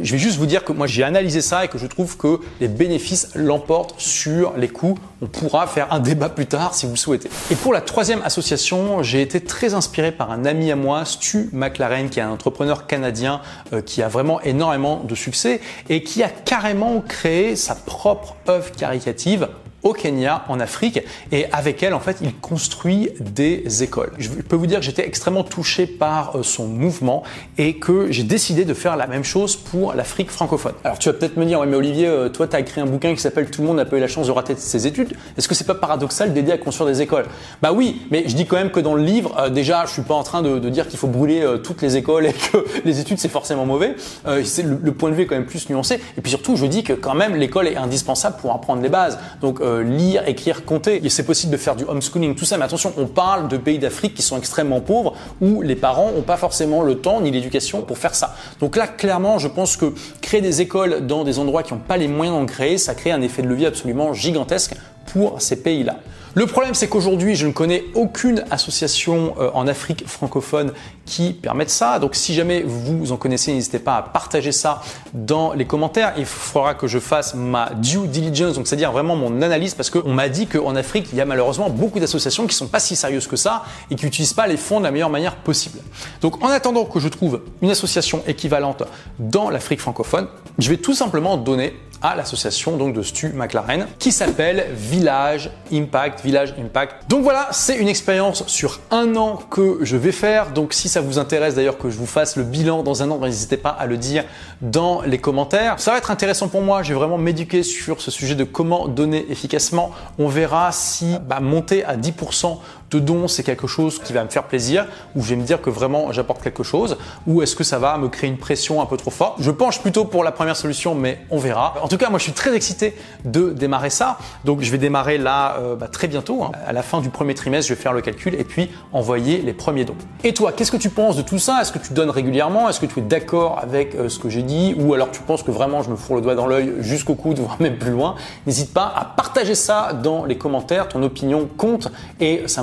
Je 0.00 0.12
vais 0.12 0.18
juste 0.18 0.38
vous 0.38 0.46
dire 0.46 0.64
que 0.64 0.72
moi, 0.72 0.86
j'ai 0.86 1.02
analysé 1.02 1.40
ça 1.40 1.64
et 1.64 1.68
que 1.68 1.78
je 1.78 1.86
trouve 1.86 2.16
que 2.16 2.40
les 2.60 2.68
bénéfices 2.68 3.30
l'emportent 3.34 3.94
sur 3.98 4.54
les 4.56 4.68
coûts. 4.68 4.98
On 5.22 5.26
pourra 5.26 5.66
faire 5.66 5.92
un 5.92 6.00
débat 6.00 6.28
plus 6.28 6.46
tard 6.46 6.74
si 6.74 6.86
vous 6.86 6.96
souhaitez. 6.96 7.28
Et 7.50 7.56
pour 7.56 7.72
la 7.72 7.80
troisième 7.80 8.22
association, 8.22 9.02
j'ai 9.02 9.22
été 9.22 9.40
très 9.40 9.74
inspiré 9.74 10.12
par 10.12 10.30
un 10.30 10.44
ami 10.44 10.70
à 10.70 10.76
moi, 10.76 11.04
Stu 11.04 11.48
McLaren, 11.52 12.10
qui 12.10 12.20
est 12.20 12.22
un 12.22 12.30
entrepreneur 12.30 12.86
canadien 12.86 13.40
euh, 13.72 13.80
qui 13.80 14.02
a 14.02 14.08
vraiment 14.08 14.40
énormément 14.42 15.02
de 15.04 15.14
succès 15.14 15.60
et 15.88 16.02
qui 16.02 16.22
a 16.22 16.28
carrément 16.28 17.00
créé 17.00 17.56
sa 17.56 17.74
propre 17.74 18.36
œuvre 18.48 18.70
caricative 18.72 19.48
au 19.82 19.92
Kenya, 19.92 20.44
en 20.48 20.60
Afrique, 20.60 21.00
et 21.30 21.46
avec 21.52 21.82
elle, 21.82 21.94
en 21.94 22.00
fait, 22.00 22.18
il 22.20 22.34
construit 22.34 23.10
des 23.20 23.82
écoles. 23.82 24.12
Je 24.18 24.28
peux 24.28 24.56
vous 24.56 24.66
dire 24.66 24.80
que 24.80 24.84
j'étais 24.84 25.06
extrêmement 25.06 25.44
touché 25.44 25.86
par 25.86 26.36
euh, 26.36 26.42
son 26.42 26.66
mouvement 26.66 27.22
et 27.58 27.74
que 27.74 28.10
j'ai 28.10 28.24
décidé 28.24 28.64
de 28.64 28.74
faire 28.74 28.96
la 28.96 29.06
même 29.06 29.24
chose 29.24 29.56
pour 29.56 29.94
l'Afrique 29.94 30.30
francophone. 30.30 30.72
Alors 30.84 30.98
tu 30.98 31.08
vas 31.08 31.14
peut-être 31.14 31.36
me 31.36 31.44
dire, 31.44 31.60
ouais, 31.60 31.66
mais 31.66 31.76
Olivier, 31.76 32.06
euh, 32.06 32.28
toi, 32.28 32.46
tu 32.48 32.56
as 32.56 32.60
écrit 32.60 32.80
un 32.80 32.86
bouquin 32.86 33.14
qui 33.14 33.20
s'appelle 33.20 33.50
Tout 33.50 33.62
le 33.62 33.68
monde 33.68 33.76
n'a 33.76 33.84
pas 33.84 33.96
eu 33.96 34.00
la 34.00 34.08
chance 34.08 34.26
de 34.26 34.32
rater 34.32 34.54
ses 34.56 34.86
études. 34.86 35.14
Est-ce 35.36 35.48
que 35.48 35.54
c'est 35.54 35.66
pas 35.66 35.74
paradoxal 35.74 36.32
d'aider 36.32 36.52
à 36.52 36.58
construire 36.58 36.88
des 36.88 37.02
écoles? 37.02 37.26
Bah 37.62 37.72
oui, 37.72 38.02
mais 38.10 38.24
je 38.26 38.34
dis 38.34 38.46
quand 38.46 38.56
même 38.56 38.70
que 38.70 38.80
dans 38.80 38.94
le 38.94 39.02
livre, 39.02 39.36
euh, 39.38 39.48
déjà, 39.48 39.84
je 39.86 39.92
suis 39.92 40.02
pas 40.02 40.14
en 40.14 40.22
train 40.22 40.42
de, 40.42 40.58
dire 40.68 40.88
qu'il 40.88 40.98
faut 40.98 41.06
brûler 41.06 41.44
toutes 41.64 41.80
les 41.80 41.96
écoles 41.96 42.26
et 42.26 42.32
que 42.32 42.64
les 42.84 43.00
études 43.00 43.18
c'est 43.18 43.28
forcément 43.28 43.64
mauvais. 43.64 43.94
le, 44.26 44.90
point 44.90 45.10
de 45.10 45.14
vue 45.14 45.22
est 45.22 45.26
quand 45.26 45.36
même 45.36 45.46
plus 45.46 45.68
nuancé. 45.70 46.00
Et 46.16 46.20
puis 46.20 46.30
surtout, 46.30 46.56
je 46.56 46.66
dis 46.66 46.82
que 46.82 46.92
quand 46.92 47.14
même 47.14 47.36
l'école 47.36 47.68
est 47.68 47.76
indispensable 47.76 48.36
pour 48.40 48.52
apprendre 48.52 48.82
les 48.82 48.88
bases. 48.88 49.18
Donc 49.40 49.60
euh, 49.68 49.82
lire, 49.82 50.26
écrire, 50.26 50.64
compter. 50.64 51.00
C'est 51.08 51.26
possible 51.26 51.52
de 51.52 51.56
faire 51.56 51.76
du 51.76 51.84
homeschooling, 51.84 52.34
tout 52.34 52.44
ça. 52.44 52.56
Mais 52.56 52.64
attention, 52.64 52.92
on 52.96 53.06
parle 53.06 53.48
de 53.48 53.56
pays 53.56 53.78
d'Afrique 53.78 54.14
qui 54.14 54.22
sont 54.22 54.38
extrêmement 54.38 54.80
pauvres 54.80 55.14
où 55.40 55.62
les 55.62 55.76
parents 55.76 56.10
n'ont 56.12 56.22
pas 56.22 56.36
forcément 56.36 56.82
le 56.82 56.96
temps 56.96 57.20
ni 57.20 57.30
l'éducation 57.30 57.82
pour 57.82 57.98
faire 57.98 58.14
ça. 58.14 58.34
Donc 58.60 58.76
là, 58.76 58.86
clairement, 58.86 59.38
je 59.38 59.48
pense 59.48 59.76
que 59.76 59.92
créer 60.20 60.40
des 60.40 60.60
écoles 60.60 61.06
dans 61.06 61.24
des 61.24 61.38
endroits 61.38 61.62
qui 61.62 61.74
n'ont 61.74 61.80
pas 61.80 61.96
les 61.96 62.08
moyens 62.08 62.38
d'en 62.38 62.46
créer, 62.46 62.78
ça 62.78 62.94
crée 62.94 63.10
un 63.10 63.20
effet 63.20 63.42
de 63.42 63.48
levier 63.48 63.66
absolument 63.66 64.12
gigantesque 64.14 64.74
pour 65.12 65.40
ces 65.40 65.62
pays-là. 65.62 65.96
Le 66.34 66.46
problème, 66.46 66.74
c'est 66.74 66.88
qu'aujourd'hui, 66.88 67.34
je 67.34 67.46
ne 67.46 67.52
connais 67.52 67.84
aucune 67.94 68.44
association 68.50 69.34
euh, 69.38 69.50
en 69.54 69.66
Afrique 69.66 70.06
francophone 70.06 70.72
qui 71.06 71.32
permette 71.32 71.70
ça. 71.70 71.98
Donc, 71.98 72.14
si 72.14 72.34
jamais 72.34 72.62
vous 72.62 73.12
en 73.12 73.16
connaissez, 73.16 73.52
n'hésitez 73.52 73.78
pas 73.78 73.96
à 73.96 74.02
partager 74.02 74.52
ça 74.52 74.82
dans 75.14 75.54
les 75.54 75.64
commentaires. 75.64 76.12
Il 76.18 76.26
faudra 76.26 76.74
que 76.74 76.86
je 76.86 76.98
fasse 76.98 77.34
ma 77.34 77.70
due 77.70 78.06
diligence, 78.06 78.54
donc 78.54 78.66
c'est-à-dire 78.66 78.92
vraiment 78.92 79.16
mon 79.16 79.40
analyse, 79.40 79.74
parce 79.74 79.88
qu'on 79.90 80.12
m'a 80.12 80.28
dit 80.28 80.46
qu'en 80.46 80.76
Afrique, 80.76 81.08
il 81.12 81.18
y 81.18 81.20
a 81.20 81.24
malheureusement 81.24 81.70
beaucoup 81.70 81.98
d'associations 81.98 82.46
qui 82.46 82.54
sont 82.54 82.68
pas 82.68 82.80
si 82.80 82.94
sérieuses 82.94 83.26
que 83.26 83.36
ça 83.36 83.64
et 83.90 83.94
qui 83.94 84.04
n'utilisent 84.04 84.34
pas 84.34 84.46
les 84.46 84.58
fonds 84.58 84.80
de 84.80 84.84
la 84.84 84.90
meilleure 84.90 85.10
manière 85.10 85.36
possible. 85.36 85.78
Donc, 86.20 86.44
en 86.44 86.48
attendant 86.48 86.84
que 86.84 87.00
je 87.00 87.08
trouve 87.08 87.40
une 87.62 87.70
association 87.70 88.22
équivalente 88.26 88.82
dans 89.18 89.48
l'Afrique 89.48 89.80
francophone, 89.80 90.28
je 90.58 90.68
vais 90.68 90.76
tout 90.76 90.94
simplement 90.94 91.36
donner 91.36 91.74
à 92.02 92.14
l'association 92.14 92.76
donc 92.76 92.94
de 92.94 93.02
Stu 93.02 93.32
McLaren 93.32 93.86
qui 93.98 94.12
s'appelle 94.12 94.66
Village 94.72 95.50
Impact, 95.72 96.17
Village 96.22 96.54
Impact. 96.58 97.08
Donc 97.08 97.22
voilà, 97.22 97.48
c'est 97.52 97.76
une 97.76 97.88
expérience 97.88 98.46
sur 98.46 98.80
un 98.90 99.16
an 99.16 99.38
que 99.50 99.78
je 99.82 99.96
vais 99.96 100.12
faire. 100.12 100.50
Donc 100.50 100.72
si 100.72 100.88
ça 100.88 101.00
vous 101.00 101.18
intéresse 101.18 101.54
d'ailleurs 101.54 101.78
que 101.78 101.90
je 101.90 101.96
vous 101.96 102.06
fasse 102.06 102.36
le 102.36 102.42
bilan 102.42 102.82
dans 102.82 103.02
un 103.02 103.10
an, 103.10 103.18
n'hésitez 103.18 103.56
pas 103.56 103.70
à 103.70 103.86
le 103.86 103.96
dire 103.96 104.24
dans 104.60 105.02
les 105.02 105.18
commentaires. 105.18 105.80
Ça 105.80 105.92
va 105.92 105.98
être 105.98 106.10
intéressant 106.10 106.48
pour 106.48 106.62
moi. 106.62 106.82
Je 106.82 106.92
vais 106.92 106.98
vraiment 106.98 107.18
m'éduquer 107.18 107.62
sur 107.62 108.00
ce 108.00 108.10
sujet 108.10 108.34
de 108.34 108.44
comment 108.44 108.88
donner 108.88 109.26
efficacement. 109.30 109.90
On 110.18 110.28
verra 110.28 110.72
si 110.72 111.16
bah, 111.26 111.40
monter 111.40 111.84
à 111.84 111.96
10% 111.96 112.58
de 112.90 112.98
don, 112.98 113.28
c'est 113.28 113.42
quelque 113.42 113.66
chose 113.66 113.98
qui 113.98 114.12
va 114.12 114.24
me 114.24 114.28
faire 114.28 114.44
plaisir, 114.44 114.86
où 115.14 115.22
je 115.22 115.30
vais 115.30 115.36
me 115.36 115.44
dire 115.44 115.60
que 115.60 115.70
vraiment 115.70 116.12
j'apporte 116.12 116.42
quelque 116.42 116.62
chose, 116.62 116.96
ou 117.26 117.42
est-ce 117.42 117.54
que 117.54 117.64
ça 117.64 117.78
va 117.78 117.98
me 117.98 118.08
créer 118.08 118.30
une 118.30 118.38
pression 118.38 118.80
un 118.80 118.86
peu 118.86 118.96
trop 118.96 119.10
forte 119.10 119.36
Je 119.40 119.50
penche 119.50 119.80
plutôt 119.80 120.04
pour 120.04 120.24
la 120.24 120.32
première 120.32 120.56
solution, 120.56 120.94
mais 120.94 121.20
on 121.30 121.38
verra. 121.38 121.74
En 121.82 121.88
tout 121.88 121.98
cas, 121.98 122.08
moi 122.10 122.18
je 122.18 122.24
suis 122.24 122.32
très 122.32 122.54
excité 122.54 122.96
de 123.24 123.50
démarrer 123.50 123.90
ça. 123.90 124.18
Donc 124.44 124.62
je 124.62 124.70
vais 124.70 124.78
démarrer 124.78 125.18
là 125.18 125.56
euh, 125.58 125.76
bah, 125.76 125.88
très 125.88 126.08
bientôt. 126.08 126.42
Hein. 126.42 126.52
À 126.66 126.72
la 126.72 126.82
fin 126.82 127.00
du 127.00 127.10
premier 127.10 127.34
trimestre, 127.34 127.68
je 127.68 127.74
vais 127.74 127.80
faire 127.80 127.92
le 127.92 128.00
calcul 128.00 128.34
et 128.34 128.44
puis 128.44 128.70
envoyer 128.92 129.38
les 129.38 129.52
premiers 129.52 129.84
dons. 129.84 129.96
Et 130.24 130.32
toi, 130.32 130.52
qu'est-ce 130.52 130.72
que 130.72 130.76
tu 130.76 130.90
penses 130.90 131.16
de 131.16 131.22
tout 131.22 131.38
ça? 131.38 131.60
Est-ce 131.60 131.72
que 131.72 131.78
tu 131.78 131.92
donnes 131.92 132.10
régulièrement? 132.10 132.68
Est-ce 132.68 132.80
que 132.80 132.86
tu 132.86 133.00
es 133.00 133.02
d'accord 133.02 133.58
avec 133.62 133.94
euh, 133.94 134.08
ce 134.08 134.18
que 134.18 134.28
j'ai 134.28 134.42
dit? 134.42 134.74
Ou 134.78 134.94
alors 134.94 135.10
tu 135.10 135.20
penses 135.20 135.42
que 135.42 135.50
vraiment 135.50 135.82
je 135.82 135.90
me 135.90 135.96
fous 135.96 136.14
le 136.14 136.20
doigt 136.20 136.34
dans 136.34 136.46
l'œil 136.46 136.74
jusqu'au 136.80 137.14
coude, 137.14 137.38
voire 137.40 137.60
même 137.60 137.78
plus 137.78 137.92
loin? 137.92 138.14
N'hésite 138.46 138.72
pas 138.72 138.92
à 138.96 139.04
partager 139.04 139.54
ça 139.54 139.92
dans 139.92 140.24
les 140.24 140.38
commentaires. 140.38 140.88
Ton 140.88 141.02
opinion 141.02 141.48
compte 141.56 141.88
et 142.20 142.44
ça 142.46 142.62